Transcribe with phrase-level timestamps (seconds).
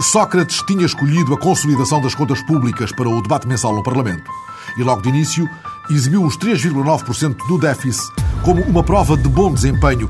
[0.00, 4.30] Sócrates tinha escolhido a consolidação das contas públicas para o debate mensal no Parlamento
[4.76, 5.48] e, logo de início,
[5.90, 8.06] exibiu os 3,9% do déficit
[8.44, 10.08] como uma prova de bom desempenho,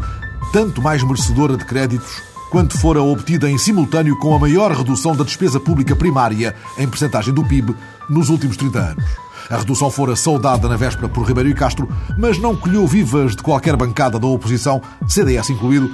[0.52, 5.24] tanto mais merecedora de créditos quanto fora obtida em simultâneo com a maior redução da
[5.24, 7.74] despesa pública primária em percentagem do PIB
[8.10, 9.04] nos últimos 30 anos.
[9.48, 13.42] A redução fora saudada na véspera por Ribeiro e Castro, mas não colheu vivas de
[13.42, 15.90] qualquer bancada da oposição, CDS incluído,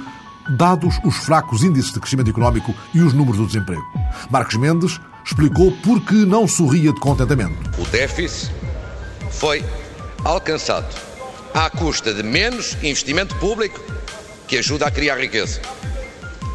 [0.49, 3.83] dados os fracos índices de crescimento económico e os números do desemprego.
[4.29, 7.71] Marcos Mendes explicou por que não sorria de contentamento.
[7.79, 8.51] O déficit
[9.31, 9.63] foi
[10.23, 10.87] alcançado
[11.53, 13.79] à custa de menos investimento público
[14.47, 15.61] que ajuda a criar riqueza,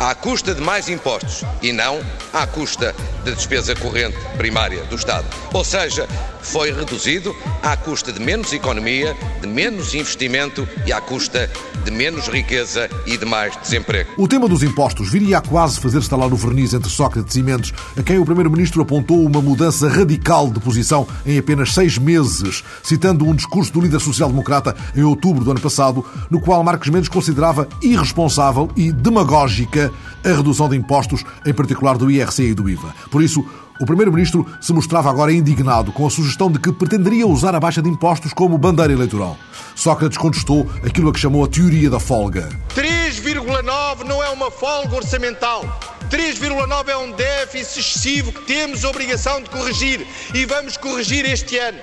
[0.00, 2.00] à custa de mais impostos e não
[2.32, 5.26] à custa da despesa corrente primária do Estado.
[5.52, 6.08] Ou seja,
[6.40, 11.50] foi reduzido à custa de menos economia, de menos investimento e à custa
[11.84, 14.10] de menos riqueza e de mais desemprego.
[14.16, 17.72] O tema dos impostos viria a quase fazer estalar o verniz entre Sócrates e Mendes,
[17.96, 23.26] a quem o Primeiro-Ministro apontou uma mudança radical de posição em apenas seis meses, citando
[23.26, 27.68] um discurso do líder social-democrata em outubro do ano passado, no qual Marcos Mendes considerava
[27.82, 29.89] irresponsável e demagógica
[30.24, 32.94] a redução de impostos, em particular do IRC e do IVA.
[33.10, 33.44] Por isso,
[33.80, 37.80] o Primeiro-Ministro se mostrava agora indignado com a sugestão de que pretenderia usar a baixa
[37.80, 39.38] de impostos como bandeira eleitoral.
[39.74, 42.46] Sócrates contestou aquilo a que chamou a teoria da folga.
[42.74, 45.64] 3,9 não é uma folga orçamental.
[46.10, 51.78] 3,9 é um déficit excessivo que temos obrigação de corrigir e vamos corrigir este ano.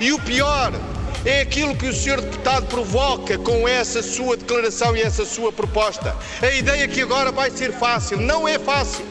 [0.00, 0.72] E o pior
[1.24, 6.14] é aquilo que o senhor deputado provoca com essa sua declaração e essa sua proposta.
[6.42, 8.18] A ideia que agora vai ser fácil.
[8.18, 9.04] Não é fácil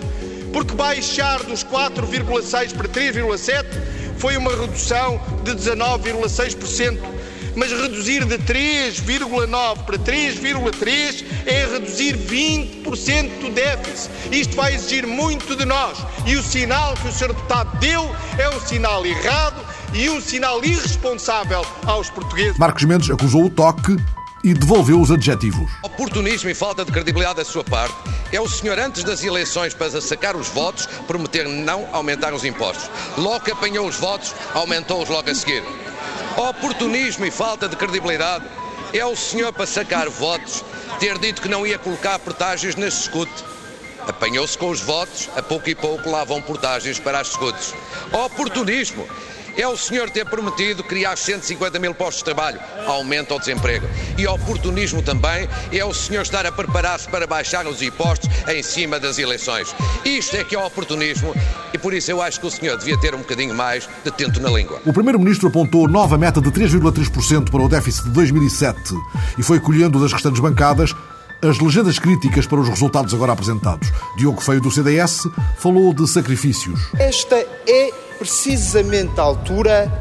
[0.51, 3.65] porque baixar dos 4,6 para 3,7
[4.17, 6.99] foi uma redução de 19,6%.
[7.55, 14.11] Mas reduzir de 3,9 para 3,3 é reduzir 20% do déficit.
[14.31, 15.97] Isto vai exigir muito de nós.
[16.25, 17.27] E o sinal que o Sr.
[17.27, 19.63] Deputado deu é um sinal errado
[19.93, 22.57] e um sinal irresponsável aos portugueses.
[22.57, 23.95] Marcos Mendes acusou o toque
[24.43, 25.71] e devolveu os adjetivos.
[25.83, 27.95] Oportunismo e falta de credibilidade da sua parte
[28.31, 32.89] é o senhor, antes das eleições, para sacar os votos, prometer não aumentar os impostos.
[33.17, 35.63] Logo que apanhou os votos, aumentou-os logo a seguir.
[36.37, 38.45] Oportunismo e falta de credibilidade
[38.91, 40.63] é o senhor, para sacar votos,
[40.99, 43.43] ter dito que não ia colocar portagens nas escute.
[44.07, 47.73] Apanhou-se com os votos, a pouco e pouco lá vão portagens para as escutes.
[48.11, 49.07] Oportunismo
[49.57, 53.87] é o senhor ter prometido criar 150 mil postos de trabalho, aumenta o desemprego.
[54.17, 58.99] E oportunismo também é o senhor estar a preparar-se para baixar os impostos em cima
[58.99, 59.73] das eleições.
[60.05, 61.33] Isto é que é oportunismo
[61.73, 64.39] e por isso eu acho que o senhor devia ter um bocadinho mais de tento
[64.39, 64.81] na língua.
[64.85, 68.93] O Primeiro-Ministro apontou nova meta de 3,3% para o déficit de 2007
[69.37, 70.93] e foi colhendo das restantes bancadas
[71.41, 73.91] as legendas críticas para os resultados agora apresentados.
[74.15, 75.27] Diogo Feio, do CDS,
[75.57, 76.79] falou de sacrifícios.
[76.97, 77.35] Esta
[77.67, 79.91] é precisamente a altura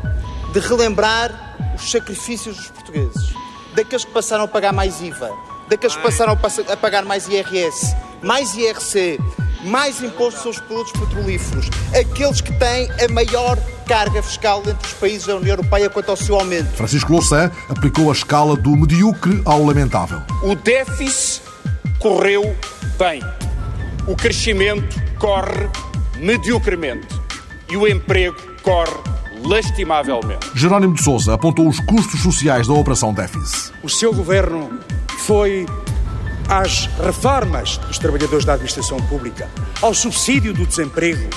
[0.52, 3.34] de relembrar os sacrifícios dos portugueses.
[3.74, 5.32] Daqueles que passaram a pagar mais IVA,
[5.68, 9.18] daqueles que passaram a pagar mais IRS, mais IRC,
[9.64, 11.68] mais impostos sobre os produtos petrolíferos,
[11.98, 16.16] aqueles que têm a maior carga fiscal entre os países da União Europeia quanto ao
[16.16, 16.76] seu aumento.
[16.76, 20.22] Francisco Louçã aplicou a escala do medíocre ao lamentável.
[20.44, 21.42] O déficit
[21.98, 22.56] correu
[22.96, 23.20] bem.
[24.06, 25.68] O crescimento corre
[26.18, 27.21] mediocremente
[27.72, 28.92] e o emprego corre
[29.42, 30.46] lastimavelmente.
[30.54, 33.72] Jerónimo de Sousa apontou os custos sociais da Operação Déficit.
[33.82, 34.78] O seu governo
[35.20, 35.64] foi
[36.48, 39.48] às reformas dos trabalhadores da administração pública,
[39.80, 41.30] ao subsídio do desemprego,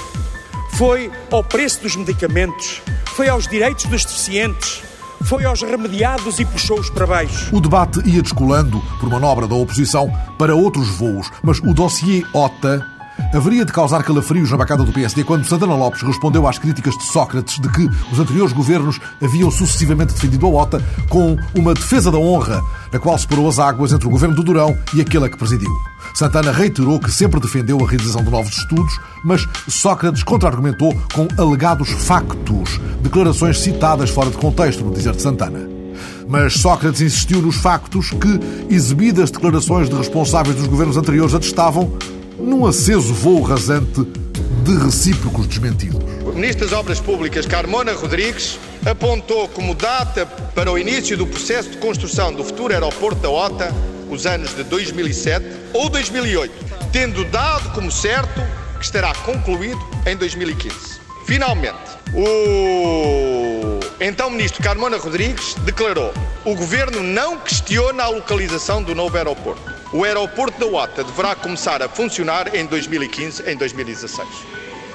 [0.73, 2.81] foi ao preço dos medicamentos,
[3.13, 4.83] foi aos direitos dos deficientes,
[5.23, 7.55] foi aos remediados e puxou-os para baixo.
[7.55, 12.94] O debate ia descolando, por manobra da oposição, para outros voos, mas o dossiê OTA
[13.33, 17.03] haveria de causar calafrios na bancada do PSD quando Santana Lopes respondeu às críticas de
[17.03, 22.17] Sócrates de que os anteriores governos haviam sucessivamente defendido a OTA com uma defesa da
[22.17, 25.37] honra, na qual separou as águas entre o governo do Durão e aquele a que
[25.37, 25.69] presidiu.
[26.13, 31.89] Santana reiterou que sempre defendeu a realização de novos estudos, mas Sócrates contra-argumentou com alegados
[31.89, 35.67] factos, declarações citadas fora de contexto, no dizer de Santana.
[36.27, 41.91] Mas Sócrates insistiu nos factos que exibidas declarações de responsáveis dos governos anteriores atestavam
[42.37, 44.03] num aceso voo rasante
[44.63, 46.01] de recíprocos desmentidos.
[46.23, 51.69] O Ministro das Obras Públicas, Carmona Rodrigues, apontou como data para o início do processo
[51.69, 53.73] de construção do futuro aeroporto da OTA
[54.09, 56.53] os anos de 2007 ou 2008,
[56.91, 58.41] tendo dado como certo
[58.77, 60.75] que estará concluído em 2015.
[61.25, 61.75] Finalmente,
[62.13, 69.74] o então Ministro Carmona Rodrigues declarou: o Governo não questiona a localização do novo aeroporto.
[69.95, 74.27] O aeroporto da OTA deverá começar a funcionar em 2015, em 2016.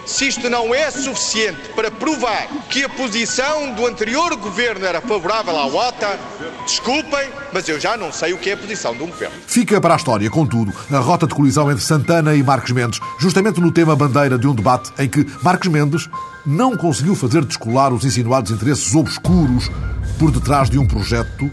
[0.05, 5.57] Se isto não é suficiente para provar que a posição do anterior governo era favorável
[5.57, 6.21] à OTA,
[6.67, 9.35] desculpem, mas eu já não sei o que é a posição um governo.
[9.47, 13.59] Fica para a história, contudo, a rota de colisão entre Santana e Marcos Mendes, justamente
[13.59, 16.11] no tema bandeira de um debate em que Marcos Mendes
[16.45, 19.71] não conseguiu fazer descolar os insinuados interesses obscuros
[20.19, 21.51] por detrás de um projeto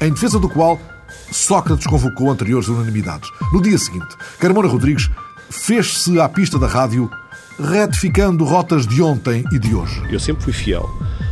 [0.00, 0.78] em defesa do qual
[1.34, 3.28] Sócrates convocou anteriores unanimidades.
[3.52, 5.10] No dia seguinte, Carmona Rodrigues
[5.50, 7.10] fez-se à pista da rádio
[7.58, 10.00] retificando rotas de ontem e de hoje.
[10.10, 10.88] Eu sempre fui fiel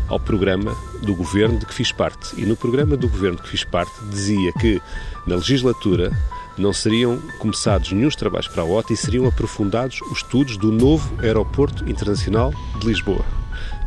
[0.09, 2.35] ao programa do governo de que fiz parte.
[2.37, 4.83] E no programa do governo de que fiz parte dizia que
[5.25, 6.11] na legislatura
[6.59, 11.15] não seriam começados nenhum trabalhos para a OTA e seriam aprofundados os estudos do novo
[11.23, 13.25] Aeroporto Internacional de Lisboa.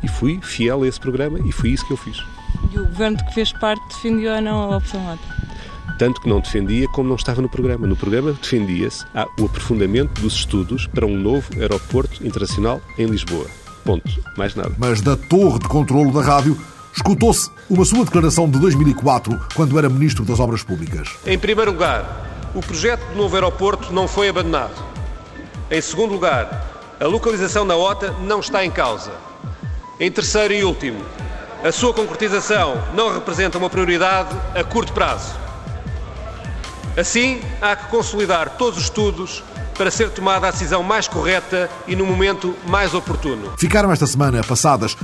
[0.02, 2.24] E fui fiel a esse programa e foi isso que eu fiz.
[2.72, 5.35] E o governo de que fez parte defendia ou não a opção OTA?
[5.98, 7.88] Tanto que não defendia como não estava no programa.
[7.88, 9.06] No programa defendia-se
[9.40, 13.48] o aprofundamento dos estudos para um novo aeroporto internacional em Lisboa.
[13.84, 14.10] Ponto.
[14.36, 14.74] Mais nada.
[14.78, 16.58] Mas da torre de controlo da rádio
[16.96, 21.10] escutou-se uma sua declaração de 2004, quando era Ministro das Obras Públicas.
[21.26, 24.84] Em primeiro lugar, o projeto do novo aeroporto não foi abandonado.
[25.70, 29.12] Em segundo lugar, a localização da OTA não está em causa.
[30.00, 31.04] Em terceiro e último,
[31.64, 35.45] a sua concretização não representa uma prioridade a curto prazo.
[36.98, 39.44] Assim, há que consolidar todos os estudos
[39.78, 43.52] para ser tomada a decisão mais correta e no momento mais oportuno.
[43.58, 44.96] Ficaram esta semana passadas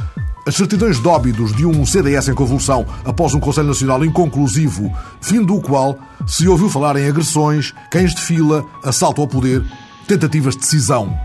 [0.48, 4.92] as certidões de óbidos de um CDS em convulsão após um Conselho Nacional inconclusivo,
[5.22, 9.64] fim do qual se ouviu falar em agressões, cães de fila, assalto ao poder,
[10.08, 11.16] tentativas de decisão.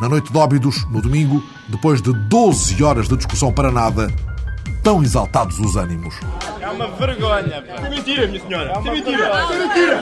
[0.00, 4.12] Na noite de óbidos, no domingo, depois de 12 horas de discussão para nada,
[4.84, 6.14] tão exaltados os ânimos.
[6.60, 7.62] É uma vergonha.
[7.62, 7.86] Pá.
[7.86, 8.70] É mentira, minha senhora.
[8.70, 9.24] É uma é mentira.
[9.24, 9.94] É mentira.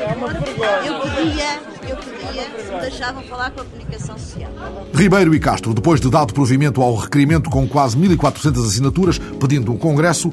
[0.00, 0.70] É uma vergonha.
[0.84, 4.50] Eu podia, eu podia, se me deixavam falar com a comunicação social.
[4.92, 9.78] Ribeiro e Castro, depois de dado provimento ao requerimento com quase 1.400 assinaturas pedindo um
[9.78, 10.32] congresso,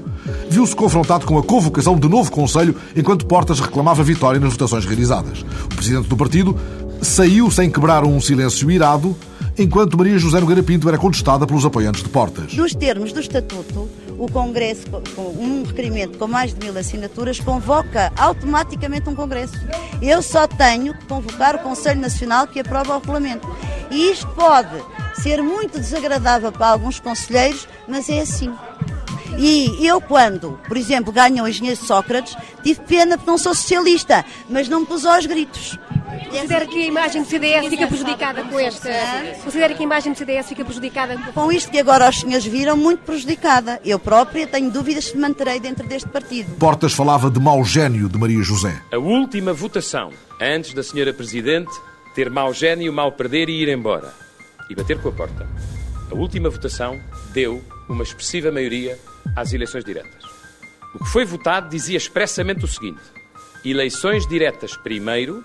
[0.50, 5.46] viu-se confrontado com a convocação de novo Conselho enquanto Portas reclamava vitória nas votações realizadas.
[5.66, 6.58] O presidente do partido
[7.00, 9.16] saiu sem quebrar um silêncio irado
[9.58, 12.54] enquanto Maria José Nogueira Pinto era contestada pelos apoiantes de Portas.
[12.54, 14.86] Nos termos do Estatuto, o Congresso,
[15.16, 19.56] com um requerimento com mais de mil assinaturas, convoca automaticamente um Congresso.
[20.02, 23.48] Eu só tenho que convocar o Conselho Nacional que aprova o regulamento.
[23.92, 24.82] E isto pode
[25.22, 28.52] ser muito desagradável para alguns conselheiros, mas é assim.
[29.38, 34.24] E eu, quando, por exemplo, ganho o engenheiro Sócrates, tive pena porque não sou socialista,
[34.50, 35.78] mas não me pus aos gritos.
[36.30, 38.90] Considera que a imagem do CDS fica prejudicada com esta?
[39.44, 41.18] Considera que a imagem do CDS fica prejudicada?
[41.34, 43.80] Com isto que agora os senhores viram, muito prejudicada.
[43.84, 46.56] Eu própria tenho dúvidas se me manterei dentro deste partido.
[46.56, 48.82] Portas falava de mau gênio de Maria José.
[48.92, 51.72] A última votação, antes da senhora Presidente
[52.16, 54.14] ter mau gênio, mal perder e ir embora.
[54.70, 55.48] E bater com a porta.
[56.12, 57.00] A última votação
[57.34, 58.98] deu uma expressiva maioria
[59.36, 60.24] às eleições diretas.
[60.94, 63.02] O que foi votado dizia expressamente o seguinte:
[63.66, 65.44] eleições diretas primeiro,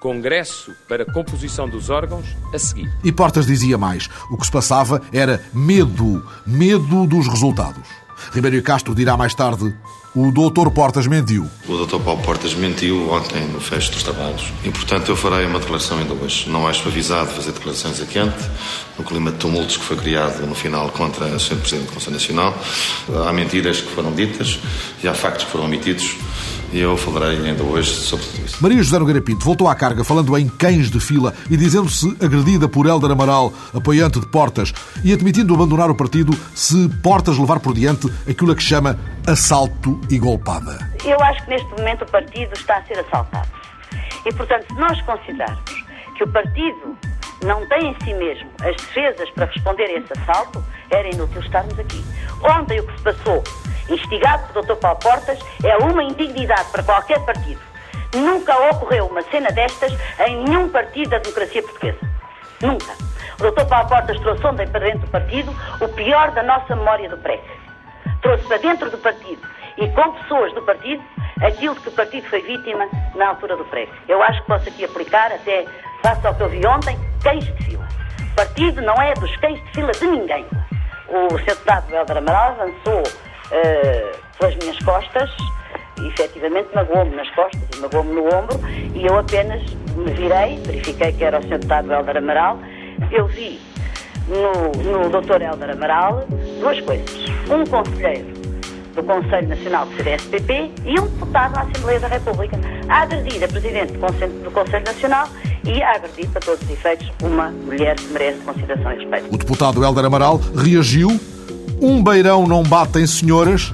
[0.00, 2.92] Congresso para composição dos órgãos a seguir.
[3.02, 7.88] E Portas dizia mais: o que se passava era medo, medo dos resultados.
[8.32, 9.74] Ribeiro Castro dirá mais tarde:
[10.16, 11.46] o doutor Portas mentiu.
[11.68, 15.58] O doutor Paulo Portas mentiu ontem no fecho dos trabalhos e, portanto, eu farei uma
[15.58, 16.48] declaração ainda hoje.
[16.48, 18.42] Não acho avisado fazer declarações a quente,
[18.98, 21.56] no clima de tumultos que foi criado no final contra o Sr.
[21.56, 22.58] Presidente do Conselho Nacional.
[23.28, 24.58] Há mentiras que foram ditas
[25.04, 26.16] e há factos que foram omitidos
[26.72, 28.62] e eu falarei ainda hoje sobre tudo isso.
[28.62, 32.68] Maria José Nogueira Pinto voltou à carga falando em cães de fila e dizendo-se agredida
[32.68, 34.72] por Helder Amaral, apoiante de Portas,
[35.04, 40.00] e admitindo abandonar o partido se Portas levar por diante aquilo a que chama assalto
[40.10, 40.90] e golpada.
[41.04, 43.48] Eu acho que neste momento o partido está a ser assaltado.
[44.24, 45.84] E, portanto, se nós considerarmos
[46.16, 46.96] que o partido
[47.44, 51.78] não tem em si mesmo as defesas para responder a esse assalto, era inútil estarmos
[51.78, 52.02] aqui.
[52.42, 53.42] Ontem o que se passou
[53.88, 54.76] instigado por Dr.
[54.76, 57.60] Paulo Portas, é uma indignidade para qualquer partido.
[58.14, 59.92] Nunca ocorreu uma cena destas
[60.26, 61.98] em nenhum partido da democracia portuguesa.
[62.62, 62.92] Nunca.
[63.38, 63.66] O Dr.
[63.66, 67.40] Paulo Portas trouxe ontem para dentro do partido o pior da nossa memória do pré.
[68.22, 69.42] trouxe para dentro do partido
[69.76, 71.02] e com pessoas do partido
[71.42, 73.92] aquilo que o partido foi vítima na altura do prego.
[74.08, 75.66] Eu acho que posso aqui aplicar, até
[76.02, 77.86] face ao que eu vi ontem, cães de fila.
[78.32, 80.46] O partido não é dos cães de fila de ninguém.
[81.08, 81.44] O Sr.
[81.44, 83.02] Deputado Helder Amaral avançou
[83.50, 85.30] uh, pelas minhas costas
[86.04, 88.60] efetivamente magoou-me nas costas e magoou-me no ombro
[88.94, 89.62] e eu apenas
[89.96, 91.58] me virei, verifiquei que era o Sr.
[91.58, 92.58] Deputado Helder Amaral,
[93.10, 93.60] eu vi
[94.28, 95.42] no, no Dr.
[95.42, 96.26] Helder Amaral
[96.60, 97.26] duas coisas.
[97.50, 98.26] Um conselheiro
[98.94, 103.48] do Conselho Nacional do CDSPP e um deputado na Assembleia da República a agredir a
[103.48, 105.28] Presidente do Conselho, do Conselho Nacional
[105.64, 109.34] e a agredir, para todos os efeitos, uma mulher que merece consideração e respeito.
[109.34, 111.35] O deputado Helder Amaral reagiu.
[111.80, 113.72] Um beirão não bate em senhoras.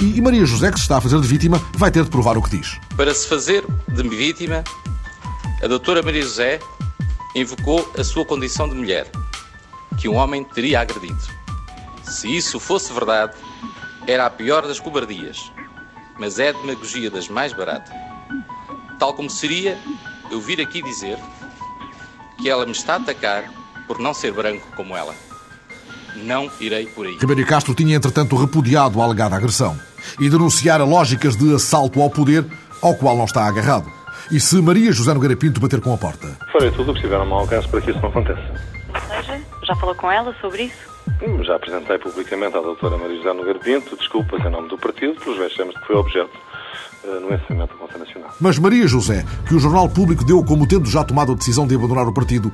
[0.00, 2.42] E Maria José, que se está a fazer de vítima, vai ter de provar o
[2.42, 2.78] que diz.
[2.96, 4.64] Para se fazer de vítima,
[5.62, 6.58] a doutora Maria José
[7.34, 9.10] invocou a sua condição de mulher,
[9.96, 11.22] que um homem teria agredido.
[12.02, 13.34] Se isso fosse verdade,
[14.06, 15.52] era a pior das cobardias,
[16.18, 17.94] mas é a demagogia das mais baratas.
[18.98, 19.78] Tal como seria
[20.30, 21.18] eu vir aqui dizer
[22.38, 23.50] que ela me está a atacar
[23.86, 25.14] por não ser branco como ela.
[26.14, 27.16] Não irei por aí.
[27.18, 29.78] Ribeiro Castro tinha, entretanto, repudiado a alegada agressão
[30.20, 32.44] e denunciara lógicas de assalto ao poder
[32.82, 33.90] ao qual não está agarrado.
[34.30, 36.38] E se Maria José Nogueira Pinto bater com a porta?
[36.52, 38.42] Farei tudo o que estiver ao meu alcance para que isso não aconteça.
[38.94, 40.94] Ou seja, já falou com ela sobre isso?
[41.22, 45.20] Hum, já apresentei publicamente à doutora Maria José Nogueira Pinto desculpas em nome do partido
[45.20, 46.30] pelos vexames que foi objeto
[47.04, 48.30] uh, no encerramento do Conselho Nacional.
[48.40, 51.74] Mas Maria José, que o Jornal Público deu como tendo já tomado a decisão de
[51.74, 52.50] abandonar o partido,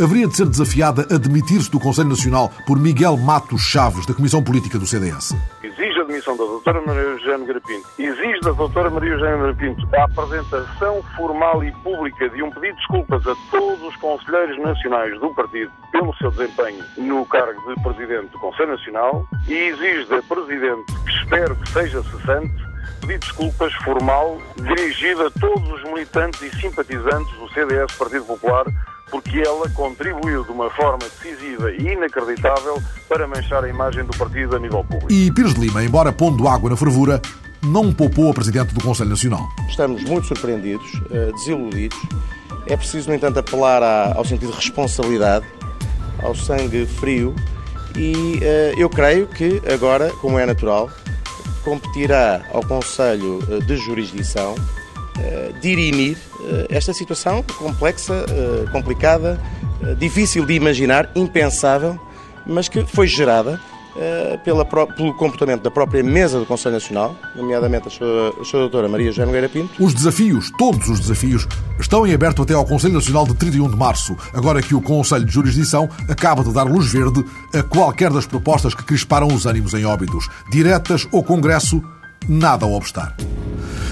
[0.00, 4.42] haveria de ser desafiada a demitir-se do Conselho Nacional por Miguel Matos Chaves, da Comissão
[4.42, 5.36] Política do CDS.
[5.62, 7.86] Exige a demissão da doutora Maria José Nogueira Pinto.
[7.98, 12.74] Exige da doutora Maria José Nogueira Pinto a apresentação formal e pública de um pedido
[12.74, 17.82] de desculpas a todos os conselheiros nacionais do partido pelo seu desempenho no cargo de
[17.82, 22.54] Presidente do Conselho Nacional e exige da Presidente, que espero que seja cessante,
[23.00, 28.64] pedido de desculpas formal dirigido a todos os militantes e simpatizantes do CDS Partido Popular
[29.10, 34.56] porque ela contribuiu de uma forma decisiva e inacreditável para manchar a imagem do partido
[34.56, 35.12] a nível público.
[35.12, 37.20] E Pires de Lima, embora pondo água na fervura,
[37.64, 39.48] não poupou a Presidente do Conselho Nacional.
[39.68, 41.98] Estamos muito surpreendidos, eh, desiludidos.
[42.66, 43.82] É preciso, no entanto, apelar
[44.16, 45.46] ao sentido de responsabilidade,
[46.22, 47.34] ao sangue frio
[47.96, 50.90] e eh, eu creio que agora, como é natural,
[51.62, 54.54] competirá ao Conselho eh, de Jurisdição
[55.60, 56.18] dirimir
[56.68, 58.24] esta situação complexa,
[58.72, 59.40] complicada,
[59.98, 61.98] difícil de imaginar, impensável,
[62.46, 63.60] mas que foi gerada
[64.44, 68.88] pela, pelo comportamento da própria mesa do Conselho Nacional, nomeadamente a sua, a sua doutora
[68.88, 69.82] Maria Joana Nogueira Pinto.
[69.82, 71.46] Os desafios, todos os desafios,
[71.78, 75.24] estão em aberto até ao Conselho Nacional de 31 de março, agora que o Conselho
[75.24, 79.74] de Jurisdição acaba de dar luz verde a qualquer das propostas que crisparam os ânimos
[79.74, 81.82] em óbitos, diretas ou Congresso,
[82.28, 83.14] nada a obstar.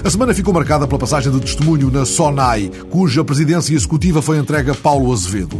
[0.03, 4.69] A semana ficou marcada pela passagem de testemunho na SONAI, cuja presidência executiva foi entregue
[4.69, 5.57] a Paulo Azevedo.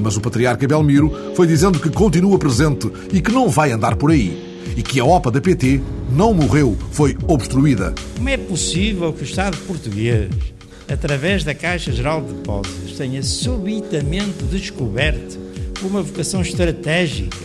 [0.00, 4.10] Mas o patriarca Belmiro foi dizendo que continua presente e que não vai andar por
[4.10, 4.62] aí.
[4.74, 7.94] E que a OPA da PT não morreu, foi obstruída.
[8.16, 10.30] Como é possível que o Estado português,
[10.90, 15.38] através da Caixa Geral de Depósitos, tenha subitamente descoberto
[15.82, 17.36] uma vocação estratégica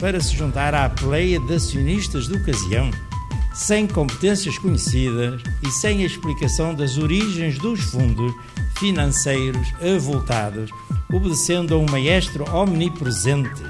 [0.00, 2.90] para se juntar à pleia de acionistas de ocasião?
[3.52, 8.32] Sem competências conhecidas e sem a explicação das origens dos fundos
[8.78, 10.70] financeiros avultados,
[11.12, 13.62] obedecendo a um maestro omnipresente,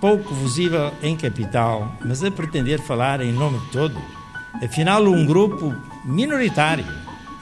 [0.00, 4.02] pouco visível em capital, mas a pretender falar em nome de todos.
[4.62, 5.74] Afinal, um grupo
[6.04, 6.86] minoritário,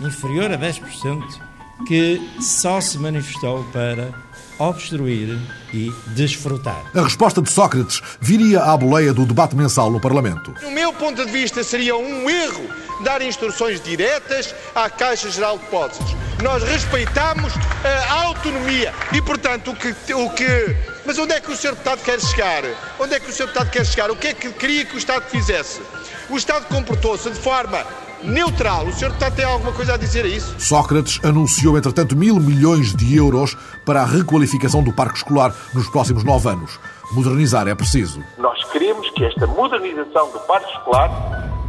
[0.00, 1.40] inferior a 10%,
[1.87, 4.12] que só se manifestou para
[4.59, 5.38] obstruir
[5.73, 6.85] e desfrutar.
[6.95, 10.54] A resposta de Sócrates viria à boleia do debate mensal no Parlamento.
[10.62, 12.69] No meu ponto de vista, seria um erro
[13.02, 16.16] dar instruções diretas à Caixa Geral de Depósitos.
[16.43, 17.52] Nós respeitamos
[18.09, 20.76] a autonomia e, portanto, o que, o que.
[21.04, 21.71] Mas onde é que o Sr.
[21.71, 22.62] Deputado quer chegar?
[22.99, 23.47] Onde é que o Sr.
[23.47, 24.11] Deputado quer chegar?
[24.11, 25.81] O que é que queria que o Estado fizesse?
[26.31, 27.85] O Estado comportou-se de forma
[28.23, 28.87] neutral.
[28.87, 30.54] O senhor está tem alguma coisa a dizer a isso?
[30.59, 36.25] Sócrates anunciou, entretanto, mil milhões de euros para a requalificação do parque escolar nos próximos
[36.25, 36.78] nove anos.
[37.12, 38.23] Modernizar é preciso.
[38.38, 41.11] Nós queremos que esta modernização do parque escolar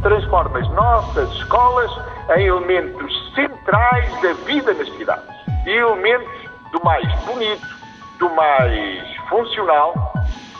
[0.02, 1.90] transforme as nossas escolas
[2.36, 5.24] em elementos centrais da vida nas cidades.
[5.66, 7.66] E elementos do mais bonito,
[8.18, 10.12] do mais funcional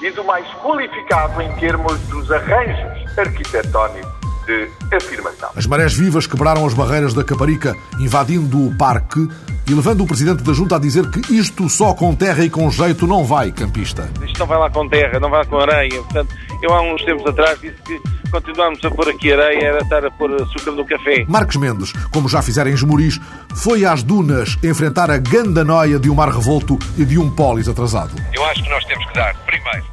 [0.03, 4.16] e do mais qualificado em termos dos arranjos arquitetónicos
[4.47, 5.51] de afirmação.
[5.55, 9.29] As marés vivas quebraram as barreiras da Caparica, invadindo o parque
[9.69, 12.71] e levando o presidente da junta a dizer que isto só com terra e com
[12.71, 14.09] jeito não vai, campista.
[14.25, 16.03] Isto não vai lá com terra, não vai lá com areia.
[16.03, 18.01] Portanto, eu há uns tempos atrás disse que
[18.31, 21.25] continuarmos a pôr aqui areia era estar a pôr açúcar no café.
[21.29, 23.21] Marcos Mendes, como já fizeram em Esmoriz,
[23.57, 27.69] foi às dunas enfrentar a ganda noia de um mar revolto e de um pólis
[27.69, 28.15] atrasado.
[28.33, 29.85] Eu acho que nós temos que dar, primeiro,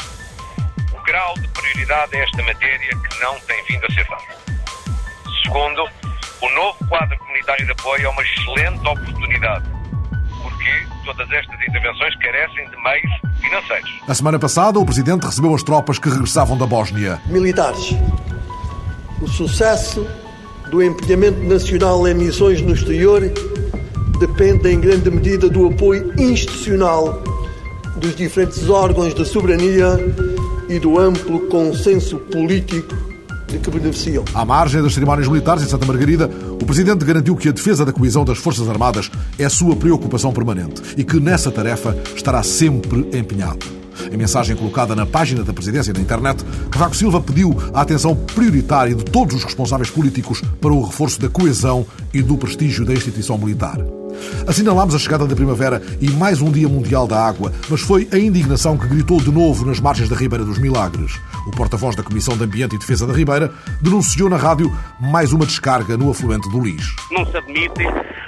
[0.94, 4.43] o grau de prioridade a esta matéria que não tem vindo a ser dado.
[5.44, 5.84] Segundo,
[6.42, 9.66] o novo quadro comunitário de apoio é uma excelente oportunidade,
[10.42, 13.92] porque todas estas intervenções carecem de meios financeiros.
[14.08, 17.20] A semana passada, o presidente recebeu as tropas que regressavam da Bósnia.
[17.26, 17.94] Militares.
[19.22, 20.08] O sucesso
[20.70, 23.22] do empenhamento nacional em missões no exterior
[24.20, 27.22] depende em grande medida do apoio institucional
[27.98, 29.98] dos diferentes órgãos da soberania
[30.70, 33.13] e do amplo consenso político
[33.60, 34.24] que beneficiam.
[34.34, 36.30] À margem das cerimónias militares em Santa Margarida,
[36.62, 40.82] o Presidente garantiu que a defesa da coesão das Forças Armadas é sua preocupação permanente
[40.98, 43.66] e que nessa tarefa estará sempre empenhado.
[44.12, 48.96] Em mensagem colocada na página da Presidência na internet, Cavaco Silva pediu a atenção prioritária
[48.96, 53.38] de todos os responsáveis políticos para o reforço da coesão e do prestígio da instituição
[53.38, 53.78] militar.
[54.48, 58.18] Assinalámos a chegada da primavera e mais um Dia Mundial da Água, mas foi a
[58.18, 61.20] indignação que gritou de novo nas margens da Ribeira dos Milagres.
[61.48, 63.52] O porta-voz da Comissão de Ambiente e Defesa da Ribeira
[63.82, 66.96] denunciou na rádio mais uma descarga no afluente do lixo.
[67.12, 67.84] Não se admite.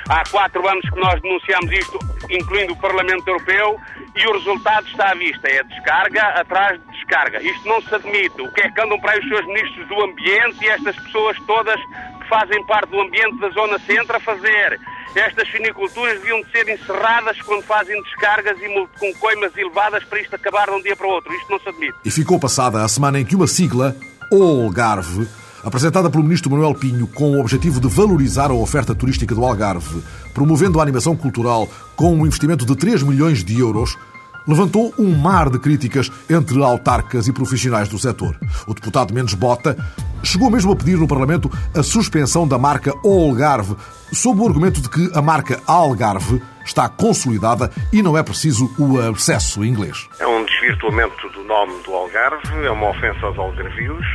[0.08, 2.00] Há quatro anos que nós denunciamos isto,
[2.30, 3.80] incluindo o Parlamento Europeu,
[4.16, 5.48] e o resultado está à vista.
[5.48, 7.42] É descarga atrás de descarga.
[7.42, 8.42] Isto não se admite.
[8.42, 11.38] O que é que andam para aí os seus ministros do Ambiente e estas pessoas
[11.48, 11.80] todas
[12.26, 14.80] que fazem parte do ambiente da Zona Centro a fazer?
[15.16, 20.36] Estas finiculturas deviam de ser encerradas quando fazem descargas e com coimas elevadas para isto
[20.36, 21.34] acabar de um dia para o outro.
[21.34, 21.94] Isto não se admite.
[22.04, 23.96] E ficou passada a semana em que uma sigla,
[24.32, 25.28] Algarve,
[25.64, 30.04] apresentada pelo ministro Manuel Pinho com o objetivo de valorizar a oferta turística do Algarve,
[30.34, 33.98] promovendo a animação cultural com um investimento de 3 milhões de euros,
[34.48, 38.38] levantou um mar de críticas entre autarcas e profissionais do setor.
[38.68, 39.76] O deputado Mendes Bota
[40.24, 43.76] chegou mesmo a pedir no Parlamento a suspensão da marca Algarve,
[44.12, 49.00] sob o argumento de que a marca Algarve está consolidada e não é preciso o
[49.00, 50.10] abscesso em inglês.
[50.20, 54.06] É um desvirtuamento do nome do Algarve, é uma ofensa aos algarvios,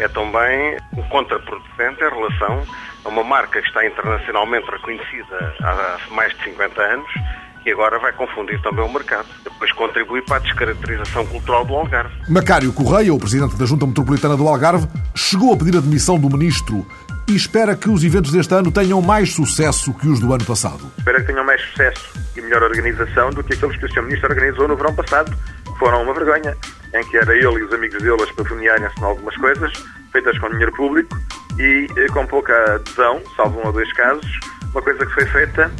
[0.00, 2.62] é também um contraproducente em relação
[3.04, 7.10] a uma marca que está internacionalmente reconhecida há mais de 50 anos
[7.64, 9.26] e agora vai confundir também o mercado.
[9.44, 12.14] Depois contribui para a descaracterização cultural do Algarve.
[12.28, 16.28] Macário Correia, o presidente da Junta Metropolitana do Algarve, chegou a pedir a demissão do
[16.28, 16.86] ministro
[17.28, 20.90] e espera que os eventos deste ano tenham mais sucesso que os do ano passado.
[20.98, 24.02] Espera que tenham mais sucesso e melhor organização do que aqueles que o Sr.
[24.02, 25.32] Ministro organizou no verão passado,
[25.64, 26.56] que foram uma vergonha,
[26.94, 29.72] em que era ele e os amigos dele a espafonearem-se em algumas coisas,
[30.10, 31.16] feitas com dinheiro público
[31.58, 34.40] e eh, com pouca adesão, salvo um ou dois casos,
[34.72, 35.70] uma coisa que foi feita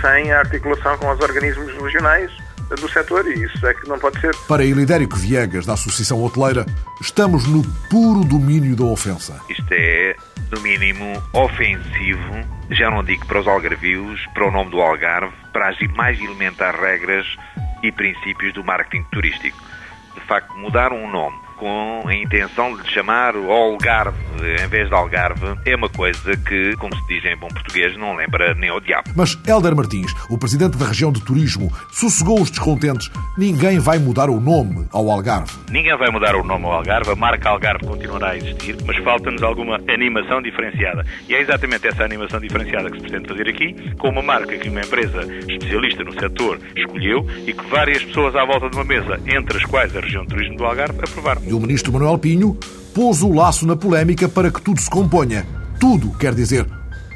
[0.00, 2.30] sem a articulação com os organismos regionais
[2.76, 4.34] do setor e isso é que não pode ser.
[4.46, 6.64] Para Ilidérico Viegas, da Associação Hoteleira,
[7.00, 9.40] estamos no puro domínio da ofensa.
[9.48, 10.14] Isto é,
[10.50, 12.34] no mínimo, ofensivo,
[12.70, 16.80] já não digo para os algarvios, para o nome do Algarve, para as mais elementar
[16.80, 17.26] regras
[17.82, 19.58] e princípios do marketing turístico.
[20.14, 24.18] De facto, mudar um nome com a intenção de chamar o Algarve
[24.62, 28.14] em vez de Algarve é uma coisa que, como se diz em bom português, não
[28.14, 29.10] lembra nem ao diabo.
[29.14, 33.10] Mas Helder Martins, o presidente da região de turismo, sossegou os descontentes.
[33.36, 35.52] Ninguém vai mudar o nome ao Algarve.
[35.70, 37.10] Ninguém vai mudar o nome ao Algarve.
[37.10, 41.04] A marca Algarve continuará a existir, mas falta-nos alguma animação diferenciada.
[41.28, 44.68] E é exatamente essa animação diferenciada que se pretende fazer aqui, com uma marca que
[44.68, 49.20] uma empresa especialista no setor escolheu e que várias pessoas à volta de uma mesa,
[49.26, 51.42] entre as quais a região de turismo do Algarve, aprovaram.
[51.44, 52.58] E o ministro Manuel Pinho
[52.94, 55.46] pôs o laço na polémica para que tudo se componha.
[55.78, 56.66] Tudo quer dizer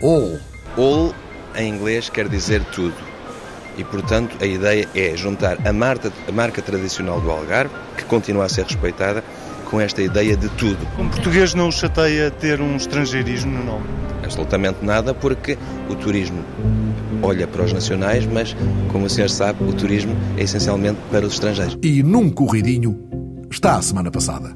[0.03, 0.39] all.
[0.77, 1.15] All,
[1.57, 2.95] em inglês, quer dizer tudo.
[3.77, 8.45] E, portanto, a ideia é juntar a marca, a marca tradicional do Algarve, que continua
[8.45, 9.25] a ser respeitada,
[9.65, 10.79] com esta ideia de tudo.
[10.99, 13.85] Um português não o chateia ter um estrangeirismo no nome?
[14.23, 15.59] Absolutamente nada, porque
[15.89, 16.45] o turismo
[17.23, 18.57] olha para os nacionais, mas,
[18.93, 21.77] como o senhor sabe, o turismo é essencialmente para os estrangeiros.
[21.83, 22.97] E num corridinho
[23.51, 24.55] está a semana passada.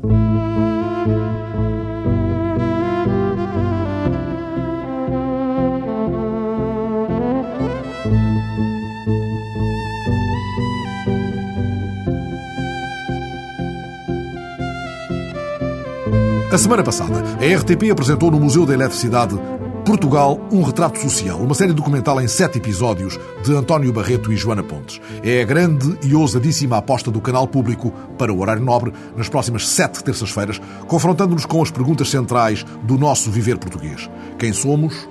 [16.51, 19.39] A semana passada, a RTP apresentou no Museu da Eletricidade
[19.85, 24.63] Portugal, um retrato social, uma série documental em sete episódios de António Barreto e Joana
[24.63, 24.99] Pontes.
[25.23, 29.69] É a grande e ousadíssima aposta do canal público para o horário nobre nas próximas
[29.69, 34.09] sete terças-feiras, confrontando-nos com as perguntas centrais do nosso viver português.
[34.39, 35.07] Quem somos?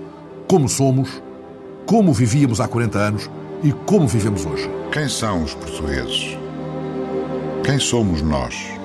[0.47, 1.21] Como somos?
[1.85, 3.29] Como vivíamos há 40 anos?
[3.61, 4.67] E como vivemos hoje?
[4.91, 6.35] Quem são os portugueses?
[7.63, 8.76] Quem somos nós?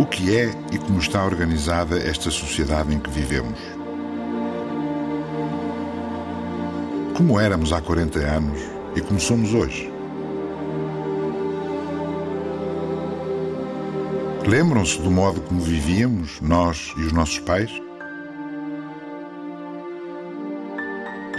[0.00, 3.58] O que é e como está organizada esta sociedade em que vivemos.
[7.14, 8.58] Como éramos há 40 anos
[8.96, 9.92] e como somos hoje.
[14.46, 17.70] Lembram-se do modo como vivíamos, nós e os nossos pais?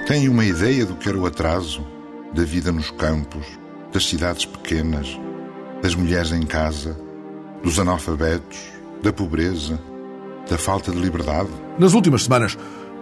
[0.06, 1.84] Têm uma ideia do que era o atraso
[2.32, 3.47] da vida nos campos,
[3.91, 5.19] das cidades pequenas,
[5.82, 6.95] das mulheres em casa,
[7.63, 8.60] dos analfabetos,
[9.02, 9.80] da pobreza,
[10.50, 11.50] da falta de liberdade?
[11.78, 12.58] Nas últimas semanas,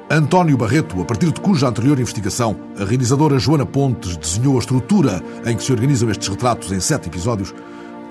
[0.09, 5.23] António Barreto, a partir de cuja anterior investigação a realizadora Joana Pontes desenhou a estrutura
[5.45, 7.53] em que se organizam estes retratos em sete episódios,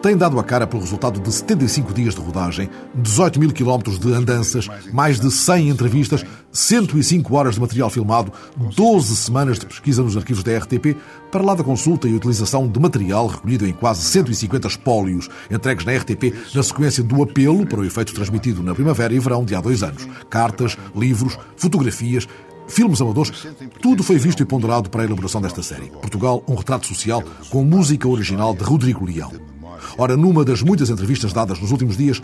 [0.02, 4.12] tem dado a cara pelo resultado de 75 dias de rodagem, 18 mil quilómetros de
[4.12, 10.16] andanças, mais de 100 entrevistas, 105 horas de material filmado, 12 semanas de pesquisa nos
[10.16, 10.96] arquivos da RTP,
[11.32, 15.96] para lá da consulta e utilização de material recolhido em quase 150 espólios entregues na
[15.96, 19.60] RTP na sequência do apelo para o efeito transmitido na primavera e verão de há
[19.60, 20.08] dois anos.
[20.30, 22.26] Cartas, livros, fotografias,
[22.68, 23.46] filmes amadores,
[23.82, 25.90] tudo foi visto e ponderado para a elaboração desta série.
[25.90, 29.57] Portugal, um retrato social com música original de Rodrigo Leão.
[29.96, 32.20] Ora, numa das muitas entrevistas dadas nos últimos dias,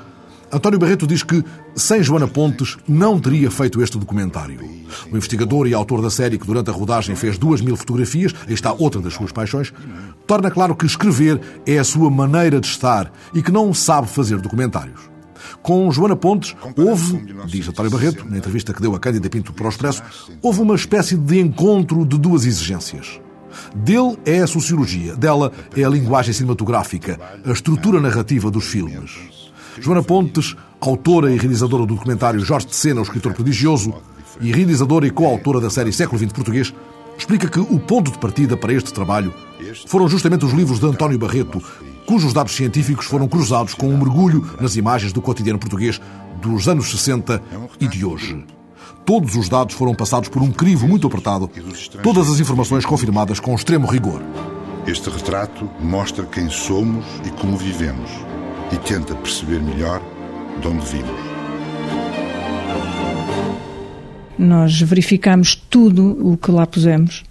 [0.53, 1.43] António Barreto diz que,
[1.75, 4.61] sem Joana Pontes, não teria feito este documentário.
[5.11, 8.55] O investigador e autor da série, que durante a rodagem fez duas mil fotografias, aí
[8.55, 9.73] está outra das suas paixões,
[10.27, 14.39] torna claro que escrever é a sua maneira de estar e que não sabe fazer
[14.39, 15.01] documentários.
[15.61, 19.67] Com Joana Pontes, houve, diz António Barreto, na entrevista que deu a Cândida Pinto para
[19.67, 20.03] o Expresso,
[20.41, 23.21] houve uma espécie de encontro de duas exigências.
[23.75, 29.13] Dele é a sociologia, dela é a linguagem cinematográfica, a estrutura narrativa dos filmes.
[29.81, 33.95] Joana Pontes, autora e realizadora do documentário Jorge de Sena, o escritor prodigioso,
[34.41, 36.75] e realizadora e coautora da série Século XX Português,
[37.17, 39.33] explica que o ponto de partida para este trabalho
[39.87, 41.63] foram justamente os livros de António Barreto,
[42.07, 46.01] cujos dados científicos foram cruzados com um mergulho nas imagens do cotidiano português
[46.41, 47.43] dos anos 60
[47.81, 48.45] e de hoje.
[49.05, 51.51] Todos os dados foram passados por um crivo muito apertado,
[52.03, 54.23] todas as informações confirmadas com extremo rigor.
[54.87, 58.11] Este retrato mostra quem somos e como vivemos
[58.73, 60.01] e tenta perceber melhor
[60.59, 61.21] de onde vimos.
[64.39, 67.25] Nós verificamos tudo o que lá pusemos.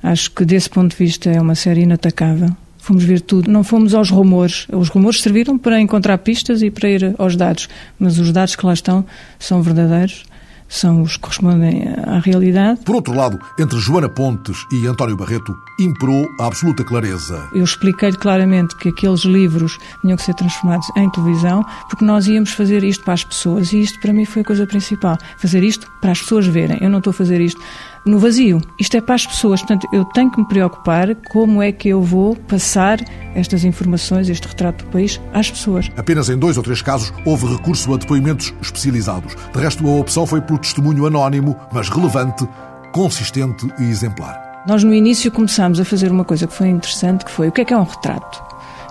[0.00, 2.50] Acho que desse ponto de vista é uma série inatacável.
[2.78, 4.68] Fomos ver tudo, não fomos aos rumores.
[4.72, 8.64] Os rumores serviram para encontrar pistas e para ir aos dados, mas os dados que
[8.64, 9.04] lá estão
[9.40, 10.24] são verdadeiros
[10.68, 12.80] são os que correspondem à realidade.
[12.84, 17.48] Por outro lado, entre Joana Pontes e António Barreto, imperou a absoluta clareza.
[17.52, 22.50] Eu expliquei-lhe claramente que aqueles livros tinham que ser transformados em televisão, porque nós íamos
[22.50, 25.16] fazer isto para as pessoas e isto para mim foi a coisa principal.
[25.38, 26.78] Fazer isto para as pessoas verem.
[26.80, 27.60] Eu não estou a fazer isto
[28.06, 28.62] no vazio.
[28.78, 32.00] Isto é para as pessoas, portanto, eu tenho que me preocupar como é que eu
[32.00, 33.00] vou passar
[33.34, 35.90] estas informações, este retrato do país, às pessoas.
[35.96, 39.34] Apenas em dois ou três casos houve recurso a depoimentos especializados.
[39.52, 42.48] De resto, a opção foi pelo testemunho anónimo, mas relevante,
[42.92, 44.46] consistente e exemplar.
[44.66, 47.60] Nós, no início, começámos a fazer uma coisa que foi interessante, que foi o que
[47.60, 48.42] é que é um retrato?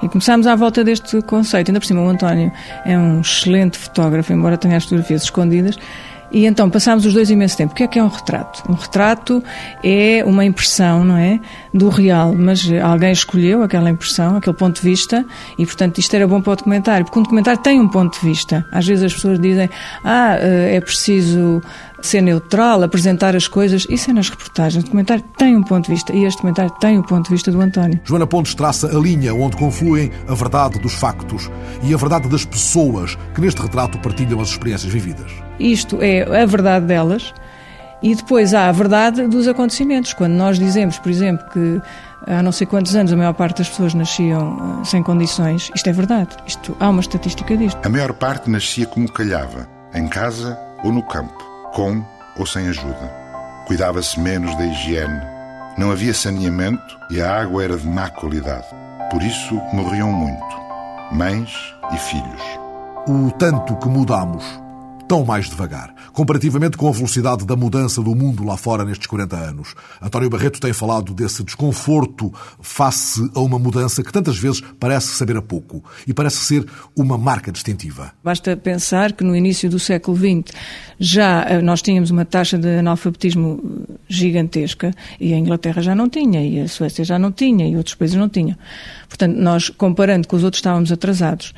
[0.03, 1.69] E começámos à volta deste conceito.
[1.69, 2.51] Ainda por cima, o António
[2.85, 5.77] é um excelente fotógrafo, embora tenha as fotografias escondidas,
[6.35, 7.71] e então passámos os dois imenso tempo.
[7.71, 8.61] O que é que é um retrato?
[8.69, 9.41] Um retrato
[9.81, 11.39] é uma impressão, não é?
[11.73, 15.25] Do real, mas alguém escolheu aquela impressão, aquele ponto de vista,
[15.57, 18.27] e portanto isto era bom para o documentário, porque um documentário tem um ponto de
[18.27, 18.65] vista.
[18.69, 19.69] Às vezes as pessoas dizem,
[20.03, 21.61] ah, eh, é preciso
[22.01, 23.87] ser neutral, apresentar as coisas.
[23.89, 24.83] Isso é nas reportagens.
[24.83, 27.49] O documentário tem um ponto de vista e este documentário tem o ponto de vista
[27.49, 27.97] do António.
[28.03, 31.49] Joana Pontes traça a linha onde confluem a verdade dos factos
[31.81, 35.44] e a verdade das pessoas que neste retrato partilham as experiências vividas.
[35.59, 37.33] Isto é a verdade delas
[38.01, 40.13] e depois há a verdade dos acontecimentos.
[40.13, 41.81] Quando nós dizemos, por exemplo, que
[42.27, 45.93] há não sei quantos anos a maior parte das pessoas nasciam sem condições, isto é
[45.93, 46.29] verdade.
[46.45, 47.79] Isto, há uma estatística disto.
[47.83, 52.03] A maior parte nascia como calhava, em casa ou no campo com
[52.37, 53.11] ou sem ajuda.
[53.67, 55.21] Cuidava-se menos da higiene.
[55.77, 58.67] Não havia saneamento e a água era de má qualidade.
[59.11, 60.45] Por isso morriam muito,
[61.11, 61.51] mães
[61.91, 62.41] e filhos.
[63.07, 64.43] O tanto que mudamos
[65.07, 69.35] tão mais devagar, comparativamente com a velocidade da mudança do mundo lá fora nestes 40
[69.35, 69.75] anos.
[70.01, 75.37] António Barreto tem falado desse desconforto face a uma mudança que tantas vezes parece saber
[75.37, 76.65] a pouco e parece ser
[76.95, 78.11] uma marca distintiva.
[78.23, 80.55] Basta pensar que no início do século XX
[80.99, 86.45] já eh, nós tínhamos uma taxa de analfabetismo gigantesca e a Inglaterra já não tinha,
[86.45, 88.57] e a Suécia já não tinha, e outros países não tinham.
[89.07, 91.53] Portanto, nós, comparando com os outros, estávamos atrasados.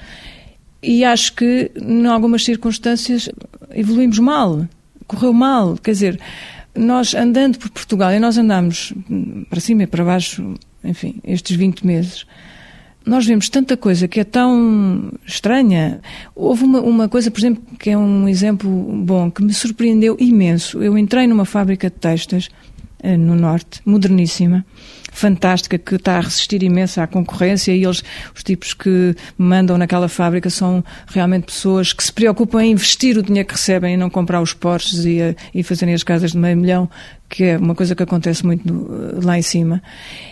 [0.81, 3.29] E acho que, em algumas circunstâncias,
[3.71, 4.67] evoluímos mal,
[5.07, 5.77] correu mal.
[5.77, 6.19] Quer dizer,
[6.75, 8.93] nós andando por Portugal, e nós andamos
[9.49, 12.25] para cima e para baixo, enfim, estes 20 meses,
[13.07, 16.01] nós vemos tanta coisa que é tão estranha.
[16.35, 20.83] Houve uma, uma, coisa, por exemplo, que é um exemplo bom, que me surpreendeu imenso.
[20.83, 22.49] Eu entrei numa fábrica de textas
[23.01, 24.65] eh, no Norte, moderníssima,
[25.17, 28.03] fantástica, que está a resistir imenso à concorrência e eles,
[28.35, 33.23] os tipos que mandam naquela fábrica são realmente pessoas que se preocupam em investir o
[33.23, 36.37] dinheiro que recebem e não comprar os Porsches e, eh, e fazerem as casas de
[36.37, 36.89] meio milhão,
[37.27, 39.81] que é uma coisa que acontece muito no, lá em cima.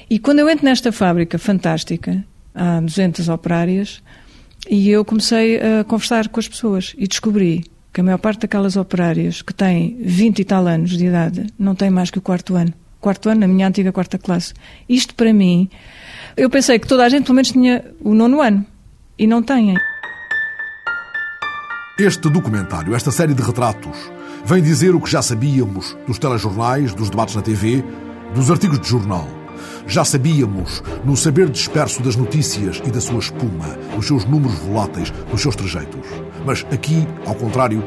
[0.08, 4.04] E quando eu entro nesta fábrica fantástica, há 200 operárias,
[4.70, 8.76] e eu comecei a conversar com as pessoas e descobri que a maior parte daquelas
[8.76, 12.56] operárias que têm 20 e tal anos de idade não tem mais que o quarto
[12.56, 12.85] ano.
[13.06, 14.52] Quarto ano na minha antiga quarta classe.
[14.90, 15.70] Isto para mim,
[16.36, 18.66] eu pensei que toda a gente pelo menos tinha o nono ano
[19.16, 19.76] e não têm.
[22.00, 24.12] Este documentário, esta série de retratos,
[24.44, 27.84] vem dizer o que já sabíamos dos telejornais, dos debates na TV,
[28.34, 29.30] dos artigos de jornal
[29.88, 35.12] já sabíamos no saber disperso das notícias e da sua espuma, dos seus números voláteis,
[35.30, 36.08] dos seus trejeitos.
[36.44, 37.84] Mas aqui, ao contrário,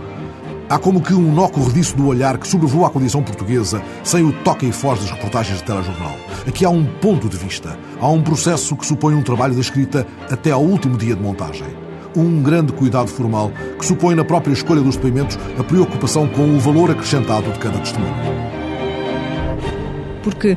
[0.69, 4.33] há como que um nó corrediço do olhar que sobrevoa a condição portuguesa sem o
[4.33, 6.17] toque e foz das reportagens de telejornal.
[6.47, 10.07] Aqui há um ponto de vista, há um processo que supõe um trabalho de escrita
[10.31, 14.81] até ao último dia de montagem um grande cuidado formal que supõe na própria escolha
[14.81, 18.15] dos depoimentos a preocupação com o valor acrescentado de cada testemunho.
[20.23, 20.57] Porque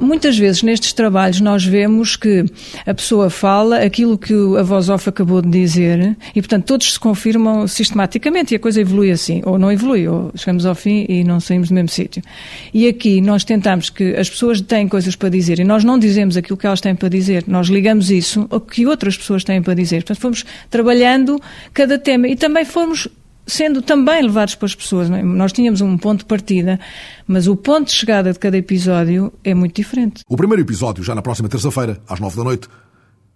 [0.00, 2.46] Muitas vezes nestes trabalhos nós vemos que
[2.86, 6.98] a pessoa fala aquilo que a voz off acabou de dizer e, portanto, todos se
[6.98, 11.22] confirmam sistematicamente e a coisa evolui assim, ou não evolui, ou chegamos ao fim e
[11.22, 12.22] não saímos do mesmo sítio.
[12.72, 16.34] E aqui nós tentamos que as pessoas têm coisas para dizer e nós não dizemos
[16.34, 19.74] aquilo que elas têm para dizer, nós ligamos isso ao que outras pessoas têm para
[19.74, 19.98] dizer.
[19.98, 21.38] Portanto, fomos trabalhando
[21.74, 23.06] cada tema e também fomos
[23.46, 25.10] sendo também levados pelas pessoas.
[25.10, 25.22] É?
[25.22, 26.78] Nós tínhamos um ponto de partida,
[27.26, 30.22] mas o ponto de chegada de cada episódio é muito diferente.
[30.28, 32.68] O primeiro episódio, já na próxima terça-feira, às nove da noite,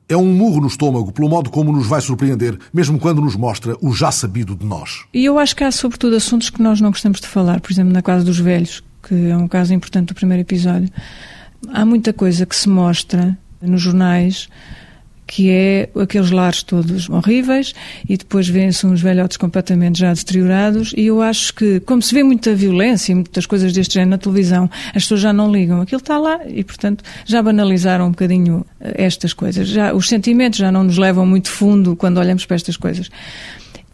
[0.08, 3.76] é um murro no estômago pelo modo como nos vai surpreender, mesmo quando nos mostra
[3.80, 5.04] o já sabido de nós.
[5.12, 7.60] E eu acho que há, sobretudo, assuntos que nós não gostamos de falar.
[7.60, 10.90] Por exemplo, na casa dos velhos, que é um caso importante do primeiro episódio.
[11.72, 14.48] Há muita coisa que se mostra nos jornais
[15.26, 17.74] que é aqueles lares todos horríveis
[18.08, 22.22] e depois vêem-se uns velhotes completamente já deteriorados e eu acho que, como se vê
[22.22, 25.80] muita violência e muitas coisas deste género na televisão, as pessoas já não ligam.
[25.80, 29.68] Aquilo está lá e, portanto, já banalizaram um bocadinho eh, estas coisas.
[29.68, 33.10] Já, os sentimentos já não nos levam muito fundo quando olhamos para estas coisas.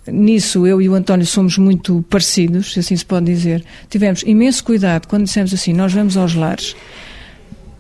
[0.07, 3.65] Nisso, eu e o António somos muito parecidos, se assim se pode dizer.
[3.89, 6.75] Tivemos imenso cuidado quando dissemos assim: nós vamos aos lares,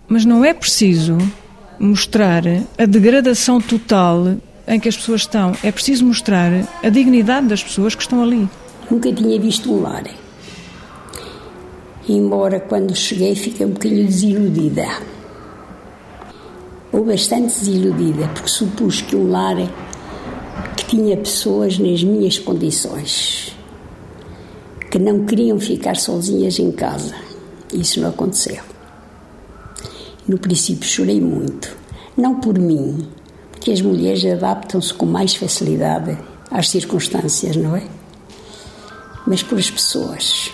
[0.07, 1.19] mas não é preciso
[1.81, 2.43] mostrar
[2.77, 4.37] a degradação total
[4.69, 5.53] em que as pessoas estão.
[5.65, 8.47] É preciso mostrar a dignidade das pessoas que estão ali.
[8.91, 10.05] Nunca tinha visto um lar.
[12.07, 14.87] Embora quando cheguei fiquei um bocadinho desiludida.
[16.93, 19.57] Ou bastante desiludida, porque supus que um lar
[20.77, 23.57] que tinha pessoas nas minhas condições,
[24.91, 27.15] que não queriam ficar sozinhas em casa.
[27.73, 28.70] Isso não aconteceu.
[30.31, 31.77] No princípio chorei muito,
[32.17, 33.05] não por mim,
[33.51, 36.17] porque as mulheres adaptam-se com mais facilidade
[36.53, 37.83] às circunstâncias, não é?
[39.27, 40.53] Mas por as pessoas.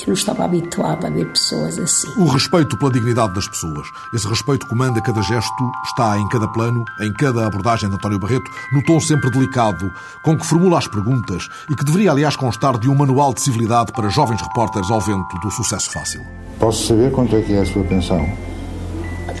[0.00, 2.08] Eu não estava habituada a ver pessoas assim.
[2.20, 3.86] O respeito pela dignidade das pessoas.
[4.12, 8.50] Esse respeito comanda cada gesto, está em cada plano, em cada abordagem de António Barreto,
[8.72, 9.88] no tom sempre delicado,
[10.24, 13.92] com que formula as perguntas e que deveria, aliás, constar de um manual de civilidade
[13.92, 16.26] para jovens repórteres ao vento do sucesso fácil.
[16.58, 18.26] Posso saber quanto é que é a sua pensão?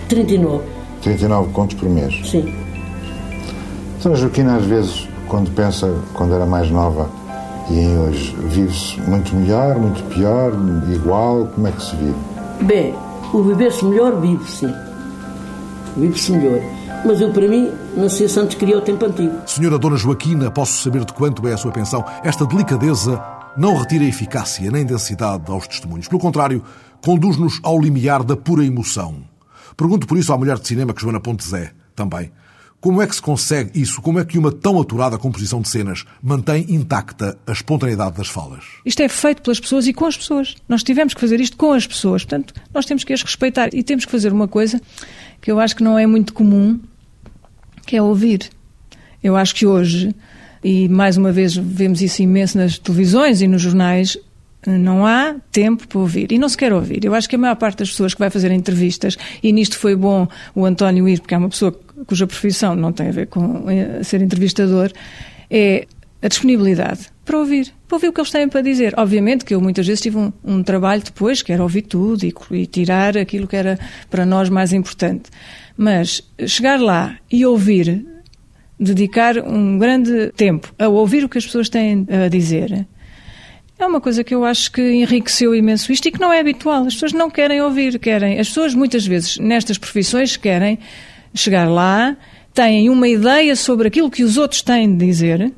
[0.08, 0.64] 39.
[1.02, 2.14] 39 contos por mês?
[2.28, 2.54] Sim.
[3.98, 7.08] Então, Joaquina, às vezes, quando pensa, quando era mais nova
[7.70, 10.52] e em hoje, vive-se muito melhor, muito pior,
[10.92, 11.46] igual?
[11.54, 12.16] Como é que se vive?
[12.62, 12.94] Bem,
[13.32, 14.72] o viver-se melhor vive, sim.
[15.96, 16.60] Vive-se melhor.
[17.04, 17.70] Mas eu, para mim,
[18.08, 19.34] se antes queria o tempo antigo.
[19.46, 22.04] Senhora Dona Joaquina, posso saber de quanto é a sua pensão?
[22.22, 23.22] Esta delicadeza
[23.56, 26.08] não retira eficácia nem densidade aos testemunhos.
[26.08, 26.62] Pelo contrário,
[27.04, 29.31] conduz-nos ao limiar da pura emoção.
[29.76, 32.30] Pergunto por isso à mulher de cinema que Joana Pontes é, também.
[32.82, 34.02] Como é que se consegue isso?
[34.02, 38.64] Como é que uma tão aturada composição de cenas mantém intacta a espontaneidade das falas?
[38.84, 40.56] Isto é feito pelas pessoas e com as pessoas.
[40.68, 42.24] Nós tivemos que fazer isto com as pessoas.
[42.24, 44.80] Portanto, nós temos que as respeitar e temos que fazer uma coisa
[45.40, 46.80] que eu acho que não é muito comum,
[47.86, 48.50] que é ouvir.
[49.22, 50.12] Eu acho que hoje,
[50.64, 54.18] e mais uma vez vemos isso imenso nas televisões e nos jornais,
[54.66, 56.32] não há tempo para ouvir.
[56.32, 57.04] E não se quer ouvir.
[57.04, 59.96] Eu acho que a maior parte das pessoas que vai fazer entrevistas, e nisto foi
[59.96, 61.72] bom o António ir, porque é uma pessoa
[62.06, 64.92] cuja profissão não tem a ver com eh, ser entrevistador,
[65.50, 65.86] é
[66.20, 67.72] a disponibilidade para ouvir.
[67.86, 68.94] para ouvir o que eles têm para dizer.
[68.96, 72.34] Obviamente que eu muitas vezes tive um, um trabalho depois, que era ouvir tudo e,
[72.52, 73.78] e tirar aquilo que era
[74.10, 75.30] para nós mais importante.
[75.76, 78.04] Mas chegar lá e ouvir,
[78.78, 82.86] dedicar um grande tempo a ouvir o que as pessoas têm a dizer,
[83.84, 86.84] é uma coisa que eu acho que enriqueceu imenso isto e que não é habitual.
[86.84, 88.38] As pessoas não querem ouvir, querem.
[88.38, 90.78] As pessoas muitas vezes nestas profissões querem
[91.34, 92.16] chegar lá,
[92.54, 95.52] têm uma ideia sobre aquilo que os outros têm de dizer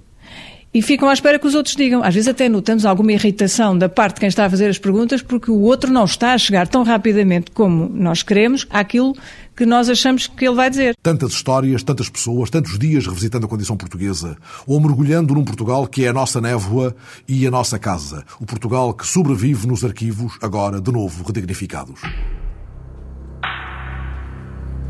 [0.74, 2.02] e ficam à espera que os outros digam.
[2.02, 5.22] Às vezes até notamos alguma irritação da parte de quem está a fazer as perguntas
[5.22, 9.14] porque o outro não está a chegar tão rapidamente como nós queremos àquilo
[9.56, 10.96] que nós achamos que ele vai dizer.
[11.02, 14.36] Tantas histórias, tantas pessoas, tantos dias revisitando a condição portuguesa,
[14.66, 16.94] ou mergulhando num Portugal que é a nossa névoa
[17.28, 18.24] e a nossa casa.
[18.40, 22.00] O Portugal que sobrevive nos arquivos, agora de novo redignificados.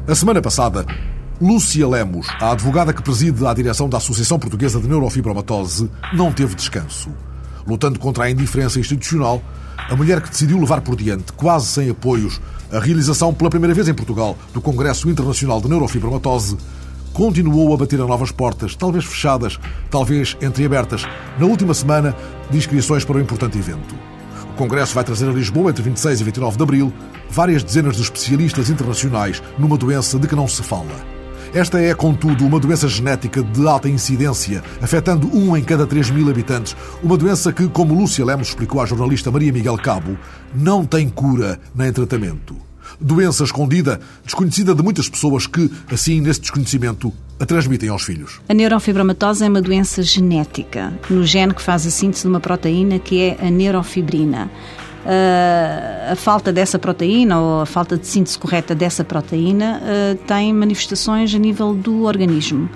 [0.07, 0.85] A semana passada,
[1.41, 6.55] Lúcia Lemos, a advogada que preside a direção da Associação Portuguesa de Neurofibromatose, não teve
[6.55, 7.11] descanso.
[7.67, 9.43] Lutando contra a indiferença institucional,
[9.89, 12.41] a mulher que decidiu levar por diante, quase sem apoios,
[12.75, 16.57] a realização pela primeira vez em Portugal do Congresso Internacional de Neurofibromatose,
[17.13, 21.07] continuou a bater a novas portas, talvez fechadas, talvez entreabertas,
[21.39, 22.17] na última semana
[22.51, 23.95] de inscrições para o importante evento.
[24.51, 26.93] O Congresso vai trazer a Lisboa, entre 26 e 29 de abril,
[27.31, 31.14] várias dezenas de especialistas internacionais numa doença de que não se fala
[31.55, 36.29] esta é, contudo, uma doença genética de alta incidência, afetando um em cada 3 mil
[36.29, 36.77] habitantes.
[37.01, 40.19] Uma doença que, como Lúcia Lemos explicou à jornalista Maria Miguel Cabo,
[40.53, 42.57] não tem cura nem tratamento.
[43.01, 48.41] Doença escondida, desconhecida de muitas pessoas que, assim, nesse desconhecimento, a transmitem aos filhos.
[48.49, 52.99] A neurofibromatose é uma doença genética, no gene que faz a síntese de uma proteína
[52.99, 54.51] que é a neurofibrina.
[55.05, 60.53] Uh, a falta dessa proteína ou a falta de síntese correta dessa proteína uh, tem
[60.53, 62.71] manifestações a nível do organismo.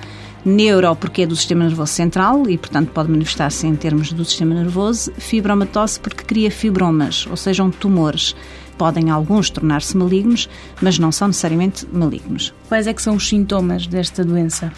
[0.44, 4.54] Neuro, porque é do sistema nervoso central e, portanto, pode manifestar-se em termos do sistema
[4.54, 5.12] nervoso.
[5.18, 8.36] Fibromatose, porque cria fibromas, ou sejam, tumores.
[8.76, 10.48] Podem alguns tornar-se malignos,
[10.80, 12.54] mas não são necessariamente malignos.
[12.68, 14.72] Quais é que são os sintomas desta doença?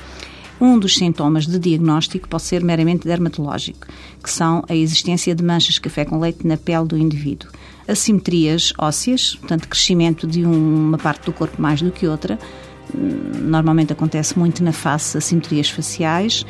[0.61, 3.87] Um dos sintomas de diagnóstico pode ser meramente dermatológico,
[4.23, 7.49] que são a existência de manchas café com leite na pele do indivíduo,
[7.89, 12.39] assimetrias ósseas, portanto, crescimento de uma parte do corpo mais do que outra,
[12.95, 16.45] normalmente acontece muito na face, assimetrias faciais,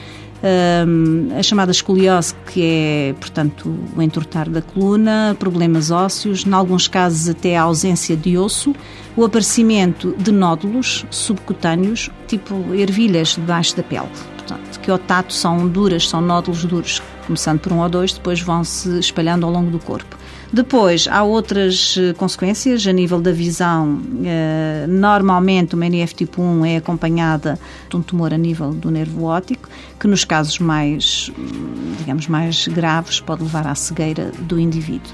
[1.38, 7.28] a chamada escoliose, que é, portanto, o entortar da coluna, problemas ósseos, em alguns casos
[7.28, 8.74] até a ausência de osso,
[9.16, 14.08] o aparecimento de nódulos subcutâneos, tipo ervilhas debaixo da pele.
[14.36, 18.40] Portanto, que ao tato são duras, são nódulos duros, começando por um ou dois, depois
[18.40, 20.16] vão se espalhando ao longo do corpo.
[20.52, 24.00] Depois, há outras eh, consequências a nível da visão.
[24.24, 27.56] Eh, normalmente, uma NF tipo 1 é acompanhada
[27.88, 32.66] de um tumor a nível do nervo óptico, que nos casos mais, hum, digamos, mais
[32.66, 35.12] graves pode levar à cegueira do indivíduo.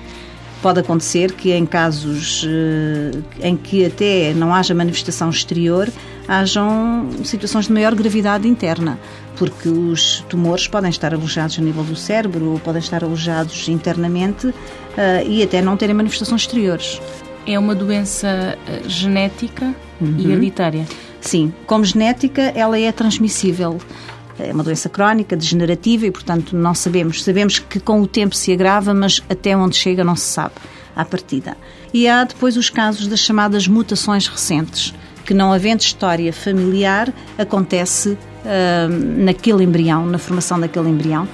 [0.67, 5.89] Pode acontecer que em casos eh, em que até não haja manifestação exterior,
[6.27, 8.99] hajam situações de maior gravidade interna,
[9.37, 14.53] porque os tumores podem estar alojados a nível do cérebro, ou podem estar alojados internamente
[14.97, 17.01] eh, e até não terem manifestações exteriores.
[17.47, 20.17] É uma doença eh, genética uhum.
[20.19, 20.85] e hereditária?
[21.21, 23.79] Sim, como genética, ela é transmissível.
[24.39, 27.25] É uma doença crónica, degenerativa e, portanto, não sabemos.
[27.25, 30.55] Sabemos que com o tempo se agrava, mas até onde chega não se sabe
[30.95, 31.57] à partida.
[31.93, 34.95] E há depois os casos das chamadas mutações recentes,
[35.25, 41.27] que não havendo história familiar, acontece uh, naquele embrião, na formação daquele embrião.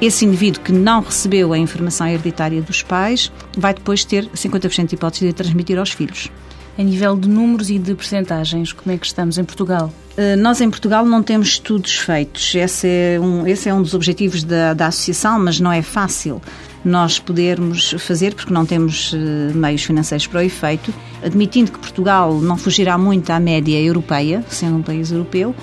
[0.00, 4.94] Esse indivíduo que não recebeu a informação hereditária dos pais vai depois ter 50% de
[4.96, 6.30] hipótese de transmitir aos filhos.
[6.76, 9.92] A nível de números e de percentagens, como é que estamos em Portugal?
[10.16, 12.54] Eh, nós em Portugal não temos estudos feitos.
[12.54, 16.40] Esse é um, esse é um dos objetivos da, da associação, mas não é fácil
[16.84, 20.92] nós podermos fazer, porque não temos eh, meios financeiros para o efeito,
[21.24, 25.54] admitindo que Portugal não fugirá muito à média europeia, sendo um país europeu,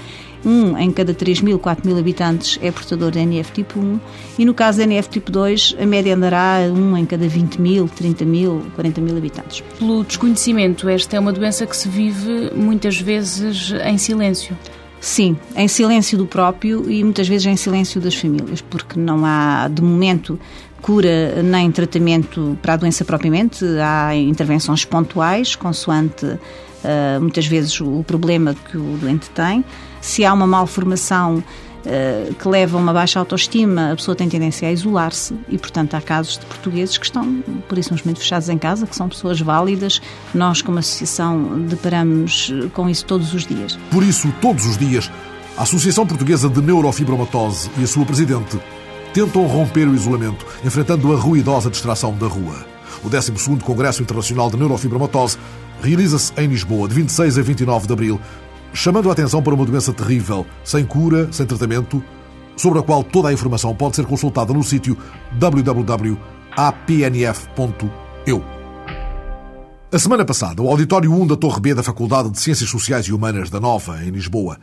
[0.46, 4.00] um em cada 3 mil, 4 mil habitantes é portador de NF tipo 1
[4.40, 7.62] e no caso da NF tipo 2 a média andará a um em cada 20
[7.62, 9.64] mil, 30 mil, 40 mil habitantes.
[9.78, 14.58] Pelo desconhecimento, esta é uma doença que se vive muitas vezes em silêncio.
[15.00, 19.68] Sim, em silêncio do próprio e muitas vezes em silêncio das famílias, porque não há,
[19.68, 20.40] de momento,
[20.80, 28.04] cura nem tratamento para a doença propriamente, há intervenções pontuais, consoante uh, muitas vezes o
[28.04, 29.66] problema que o doente tem.
[30.02, 31.38] Se há uma malformação
[31.86, 35.94] uh, que leva a uma baixa autoestima, a pessoa tem tendência a isolar-se e, portanto,
[35.94, 39.40] há casos de portugueses que estão, por isso, simplesmente fechados em casa, que são pessoas
[39.40, 40.02] válidas.
[40.34, 43.78] Nós, como associação, deparamos com isso todos os dias.
[43.92, 45.10] Por isso, todos os dias,
[45.58, 48.60] a Associação Portuguesa de Neurofibromatose e a sua presidente
[49.14, 52.66] tentam romper o isolamento, enfrentando a ruidosa distração da rua.
[53.04, 55.38] O 12º Congresso Internacional de Neurofibromatose
[55.82, 58.22] realiza-se em Lisboa de 26 a 29 de abril,
[58.74, 62.04] chamando a atenção para uma doença terrível, sem cura, sem tratamento,
[62.56, 64.98] sobre a qual toda a informação pode ser consultada no sítio
[65.34, 66.22] www.apnf.eu.
[69.94, 73.14] A semana passada, o Auditório 1 da Torre B da Faculdade de Ciências Sociais e
[73.14, 74.58] Humanas da Nova, em Lisboa,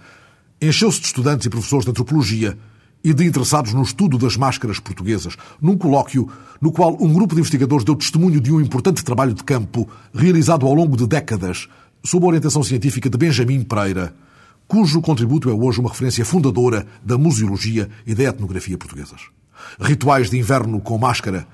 [0.61, 2.57] encheu-se de estudantes e professores de antropologia
[3.05, 6.29] e de interessados no estudo das máscaras portuguesas, num colóquio
[6.61, 10.67] no qual um grupo de investigadores deu testemunho de um importante trabalho de campo realizado
[10.67, 11.69] ao longo de décadas
[12.09, 14.15] sob a orientação científica de Benjamin Pereira,
[14.67, 19.21] cujo contributo é hoje uma referência fundadora da museologia e da etnografia portuguesas.
[19.79, 21.47] Rituais de inverno com máscara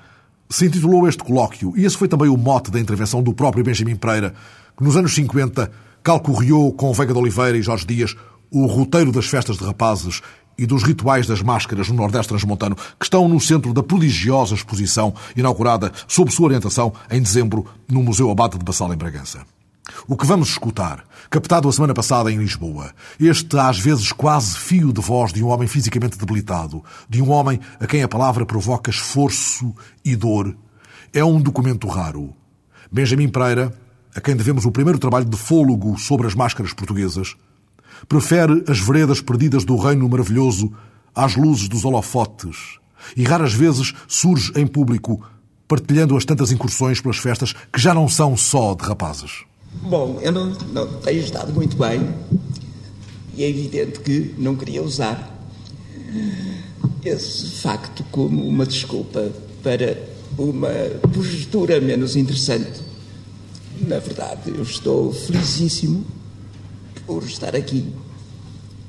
[0.49, 3.97] se intitulou este colóquio, e esse foi também o mote da intervenção do próprio Benjamin
[3.97, 4.33] Pereira,
[4.77, 5.69] que nos anos 50
[6.01, 8.15] calcorreou com Veiga de Oliveira e Jorge Dias
[8.49, 10.21] o roteiro das festas de rapazes
[10.57, 15.13] e dos rituais das máscaras no Nordeste Transmontano, que estão no centro da prodigiosa exposição
[15.35, 19.54] inaugurada sob sua orientação em dezembro no Museu Abate de Bassal em Bragança.
[20.07, 24.91] O que vamos escutar, captado a semana passada em Lisboa, este às vezes quase fio
[24.91, 28.89] de voz de um homem fisicamente debilitado, de um homem a quem a palavra provoca
[28.89, 29.73] esforço
[30.03, 30.55] e dor,
[31.13, 32.33] é um documento raro.
[32.91, 33.73] Benjamin Pereira,
[34.15, 37.35] a quem devemos o primeiro trabalho de fôlego sobre as máscaras portuguesas,
[38.07, 40.73] prefere as veredas perdidas do reino maravilhoso
[41.13, 42.79] às luzes dos holofotes
[43.15, 45.21] e raras vezes surge em público
[45.67, 49.45] partilhando as tantas incursões pelas festas que já não são só de rapazes.
[49.81, 52.09] Bom, eu não, não tenho estado muito bem
[53.35, 55.35] e é evidente que não queria usar
[57.03, 59.97] esse facto como uma desculpa para
[60.37, 60.69] uma
[61.13, 62.81] postura menos interessante.
[63.81, 66.05] Na verdade, eu estou felicíssimo
[67.05, 67.85] por estar aqui.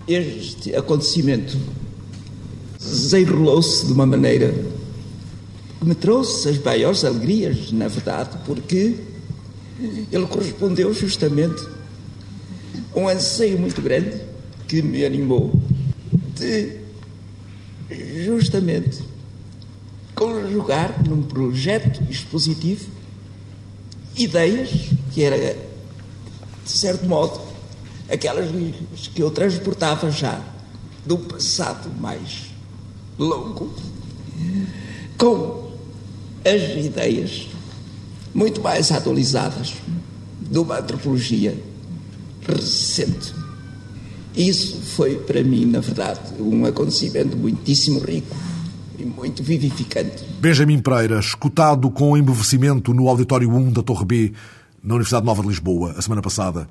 [0.08, 1.58] Este acontecimento
[2.78, 4.54] desenrolou-se de uma maneira
[5.78, 8.94] que me trouxe as maiores alegrias, na verdade, porque
[9.78, 11.66] ele correspondeu justamente
[12.94, 14.20] a um anseio muito grande
[14.66, 15.52] que me animou
[16.34, 16.78] de
[18.24, 19.02] justamente
[20.14, 22.86] conjugar num projeto expositivo
[24.16, 24.70] ideias
[25.12, 25.56] que era,
[26.64, 27.40] de certo modo,
[28.10, 28.48] aquelas
[29.14, 30.42] que eu transportava já
[31.04, 32.46] do passado mais
[33.18, 33.72] longo,
[35.18, 35.70] com
[36.44, 37.46] as ideias
[38.36, 39.74] muito mais atualizadas
[40.38, 41.58] de uma antropologia
[42.46, 43.34] recente.
[44.36, 48.36] Isso foi para mim, na verdade, um acontecimento muitíssimo rico
[48.98, 50.22] e muito vivificante.
[50.38, 54.32] Benjamin Pereira, escutado com embevecimento no Auditório 1 da Torre B,
[54.84, 56.68] na Universidade Nova de Lisboa, a semana passada,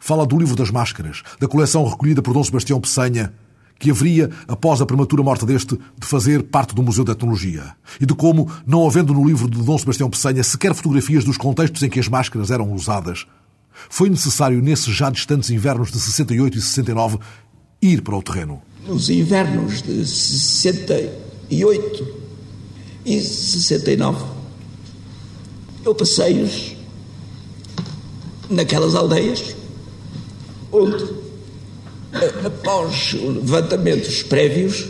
[0.00, 3.32] fala do livro das máscaras, da coleção recolhida por Dom Sebastião Peçanha
[3.78, 7.74] que haveria, após a prematura morte deste, de fazer parte do Museu de Etnologia.
[8.00, 11.82] E de como, não havendo no livro de Dom Sebastião Peçanha sequer fotografias dos contextos
[11.82, 13.26] em que as máscaras eram usadas,
[13.88, 17.18] foi necessário, nesses já distantes invernos de 68 e 69,
[17.80, 18.60] ir para o terreno.
[18.86, 22.18] Nos invernos de 68
[23.04, 24.24] e 69,
[25.84, 26.76] eu passei-os
[28.50, 29.54] naquelas aldeias
[30.72, 31.27] onde
[32.44, 34.86] após levantamentos prévios,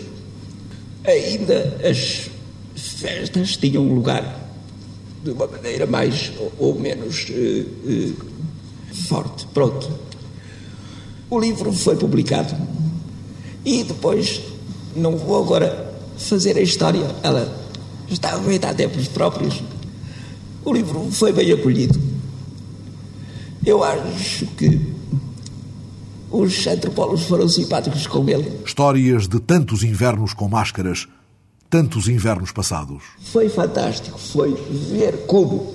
[1.05, 2.31] ainda as
[2.75, 4.49] festas tinham lugar
[5.23, 8.17] de uma maneira mais ou menos uh, uh,
[9.09, 9.47] forte.
[9.53, 9.91] Pronto.
[11.31, 12.55] O livro foi publicado
[13.65, 14.41] e depois,
[14.97, 17.55] não vou agora fazer a história, ela
[18.09, 19.63] está feita a tempos próprios.
[20.65, 22.01] O livro foi bem acolhido.
[23.65, 24.98] Eu acho que
[26.31, 28.61] os antropólogos foram simpáticos com ele.
[28.65, 31.09] Histórias de tantos invernos com máscaras,
[31.71, 33.03] tantos invernos passados.
[33.21, 35.75] Foi fantástico, foi ver como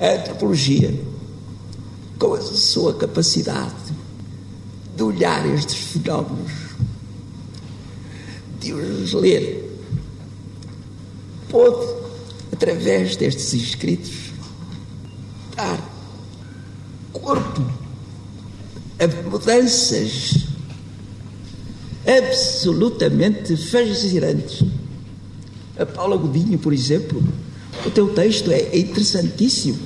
[0.00, 0.98] a antropologia,
[2.18, 3.74] com a sua capacidade
[4.96, 6.52] de olhar estes fenómenos,
[8.58, 9.78] de os ler,
[11.48, 11.86] pôde,
[12.52, 14.32] através destes escritos,
[15.56, 15.80] dar
[17.12, 17.89] corpo
[19.06, 20.46] mudanças
[22.06, 24.62] absolutamente fascinantes.
[25.78, 27.22] A Paula Godinho, por exemplo,
[27.84, 29.78] o teu texto é interessantíssimo.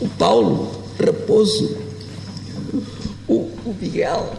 [0.00, 1.76] O Paulo Raposo,
[3.28, 3.34] o,
[3.64, 4.34] o Miguel,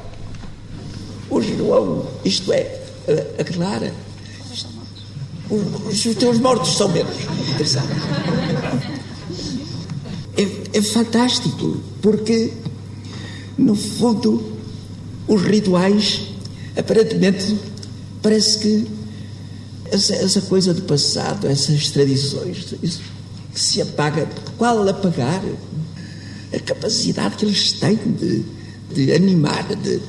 [1.30, 3.93] o João, isto é, a, a Clara.
[5.49, 7.15] Os, os teus mortos são menos
[7.49, 7.97] interessantes.
[10.38, 12.53] É, é fantástico, porque
[13.62, 14.43] no fundo,
[15.28, 16.22] os rituais,
[16.76, 17.57] aparentemente,
[18.22, 18.88] parece que
[19.91, 23.01] essa, essa coisa do passado, essas tradições, isso
[23.53, 24.28] que se apaga.
[24.57, 25.43] Qual apagar?
[26.53, 28.43] A capacidade que eles têm de,
[28.93, 30.01] de animar, de,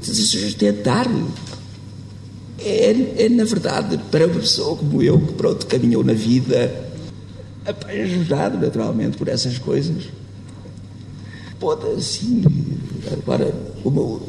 [0.00, 1.06] de sustentar.
[2.58, 6.90] É, é, na verdade, para uma pessoa como eu, que pronto caminhou na vida,
[7.64, 10.04] apaixonado naturalmente por essas coisas,
[11.58, 12.42] pode assim,
[13.12, 14.20] agora, uma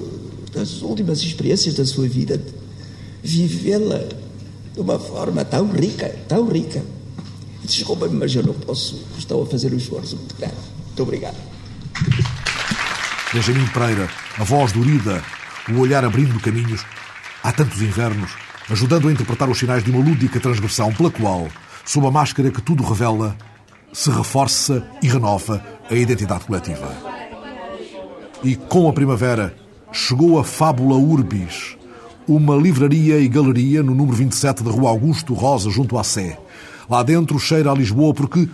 [0.53, 2.41] das últimas experiências da sua vida,
[3.23, 3.99] vivê-la
[4.73, 6.83] de uma forma tão rica, tão rica.
[7.63, 9.01] Desculpa-me, mas eu não posso.
[9.17, 10.55] Estou a fazer um esforço muito grande.
[10.87, 11.37] Muito obrigado.
[13.33, 15.23] Benjamin Pereira, a voz dorida,
[15.69, 16.83] o olhar abrindo caminhos,
[17.43, 18.31] há tantos invernos,
[18.69, 21.47] ajudando a interpretar os sinais de uma lúdica transgressão pela qual,
[21.85, 23.37] sob a máscara que tudo revela,
[23.93, 27.10] se reforça e renova a identidade coletiva.
[28.43, 29.55] E com a primavera
[29.91, 31.77] chegou a Fábula Urbis,
[32.27, 36.39] uma livraria e galeria no número 27 da Rua Augusto Rosa, junto à Sé.
[36.89, 38.49] Lá dentro cheira a Lisboa porque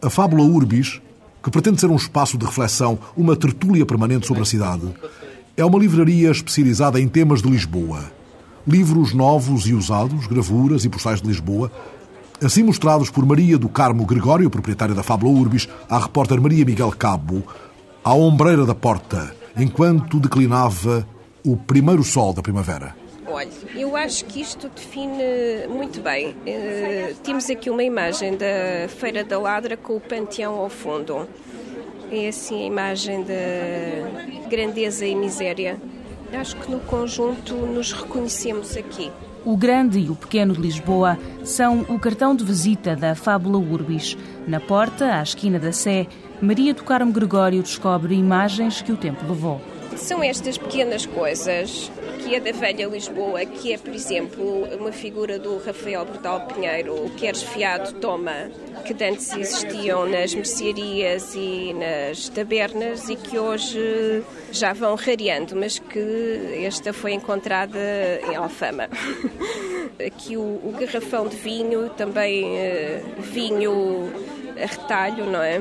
[0.00, 1.00] a Fábula Urbis,
[1.42, 4.88] que pretende ser um espaço de reflexão, uma tertúlia permanente sobre a cidade,
[5.56, 8.12] é uma livraria especializada em temas de Lisboa.
[8.64, 11.68] Livros novos e usados, gravuras e postais de Lisboa,
[12.40, 16.92] assim mostrados por Maria do Carmo Gregório, proprietária da Fábula Urbis, à repórter Maria Miguel
[16.92, 17.42] Cabo,
[18.04, 21.06] à ombreira da porta, enquanto declinava
[21.44, 22.94] o primeiro sol da primavera.
[23.26, 26.30] Olha, eu acho que isto define muito bem.
[26.30, 31.28] Uh, temos aqui uma imagem da Feira da Ladra com o panteão ao fundo.
[32.10, 35.80] É assim a imagem da grandeza e miséria.
[36.32, 39.10] Acho que no conjunto nos reconhecemos aqui.
[39.44, 44.16] O Grande e o Pequeno de Lisboa são o cartão de visita da Fábula Urbis.
[44.46, 46.06] Na porta, à esquina da Sé,
[46.42, 49.60] Maria do Carmo Gregório descobre imagens que o tempo levou.
[49.96, 51.88] São estas pequenas coisas
[52.18, 57.08] que é da velha Lisboa, que é, por exemplo, uma figura do Rafael Bordal Pinheiro,
[57.16, 58.50] queres fiado, toma,
[58.84, 65.78] que antes existiam nas mercearias e nas tabernas e que hoje já vão rareando, mas
[65.78, 67.78] que esta foi encontrada
[68.28, 68.88] em Alfama.
[70.04, 74.10] Aqui o, o garrafão de vinho, também uh, vinho
[74.60, 75.60] a retalho, não é?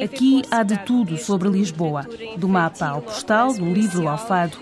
[0.00, 4.56] Aqui há de tudo sobre Lisboa, do mapa ao postal, do livro ao fado.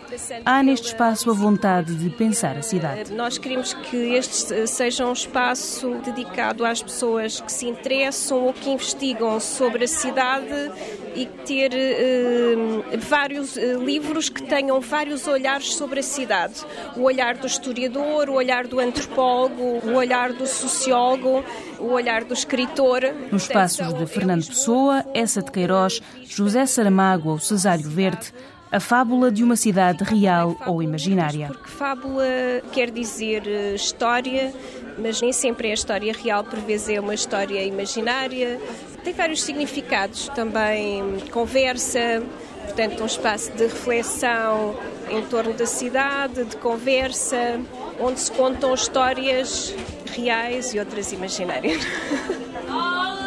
[0.45, 3.13] Há neste espaço a vontade de pensar a cidade.
[3.13, 8.71] Nós queremos que este seja um espaço dedicado às pessoas que se interessam ou que
[8.71, 10.73] investigam sobre a cidade
[11.15, 16.55] e ter uh, vários uh, livros que tenham vários olhares sobre a cidade.
[16.97, 21.45] O olhar do historiador, o olhar do antropólogo, o olhar do sociólogo,
[21.79, 23.03] o olhar do escritor.
[23.31, 28.33] Nos passos de Fernando Pessoa, Essa de Queiroz, José Saramago ou Cesário Verde,
[28.73, 31.49] a fábula de uma cidade real ou imaginária.
[31.49, 32.25] Porque fábula
[32.73, 34.51] quer dizer eh, história,
[34.97, 38.59] mas nem sempre é a história real, por vezes é uma história imaginária.
[39.05, 42.23] Tem vários significados também, conversa,
[42.65, 44.75] portanto, um espaço de reflexão
[45.11, 47.61] em torno da cidade, de conversa,
[48.01, 49.75] onde se contam histórias
[50.17, 51.83] reais e outras imaginárias.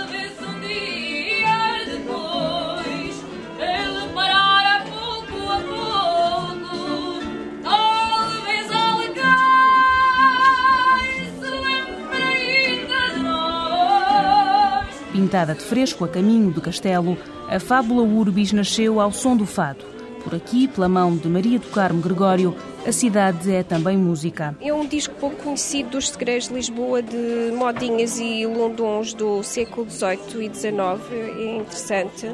[15.13, 17.15] Pintada de fresco a caminho do castelo,
[17.47, 19.85] a fábula Urbis nasceu ao som do fado.
[20.23, 24.57] Por aqui, pela mão de Maria do Carmo Gregório, a cidade é também música.
[24.59, 29.87] É um disco pouco conhecido dos segredos de Lisboa, de modinhas e lundons do século
[29.87, 30.73] XVIII e XIX.
[31.37, 32.31] É interessante.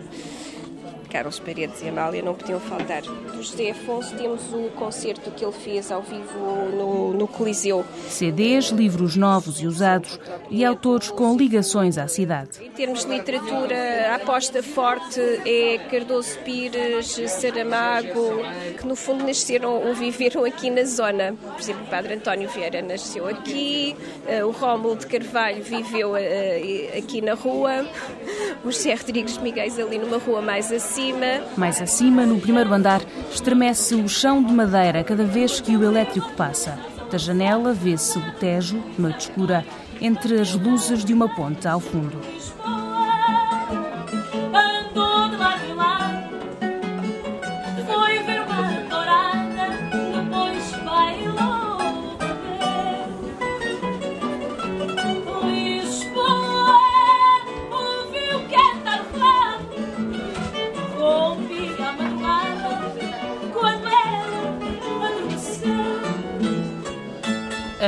[1.09, 3.01] Carlos Paredes e Amália não podiam faltar.
[3.01, 6.39] Do José Afonso temos o concerto que ele fez ao vivo
[6.71, 7.83] no, no Coliseu.
[8.07, 12.63] CDs, livros novos e usados e autores com ligações à cidade.
[12.63, 18.41] Em termos de literatura, a aposta forte é Cardoso Pires, Saramago,
[18.79, 21.33] que no fundo nasceram ou viveram aqui na zona.
[21.33, 23.95] Por exemplo, o Padre António Vieira nasceu aqui,
[24.27, 27.87] eh, o Rómulo de Carvalho viveu eh, aqui na rua,
[28.63, 31.41] o José Rodrigues Miguel ali numa rua mais acima acima.
[31.55, 36.31] Mais acima, no primeiro andar, estremece o chão de madeira cada vez que o elétrico
[36.33, 36.77] passa.
[37.09, 39.65] Da janela vê-se o Tejo, noite escura,
[40.01, 42.19] entre as luzes de uma ponte ao fundo.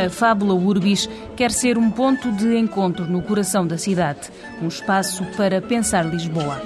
[0.04, 5.24] A Fábula Urbis quer ser um ponto de encontro no coração da cidade, um espaço
[5.38, 6.60] para pensar Lisboa.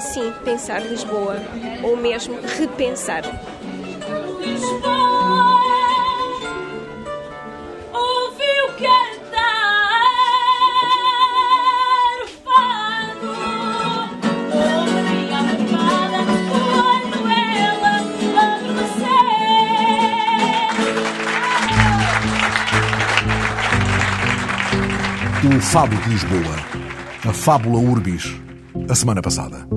[0.00, 1.36] Sim, pensar Lisboa,
[1.84, 3.22] ou mesmo repensar.
[25.44, 26.56] O Fado de Lisboa.
[27.24, 28.34] A Fábula Urbis.
[28.88, 29.68] A semana passada.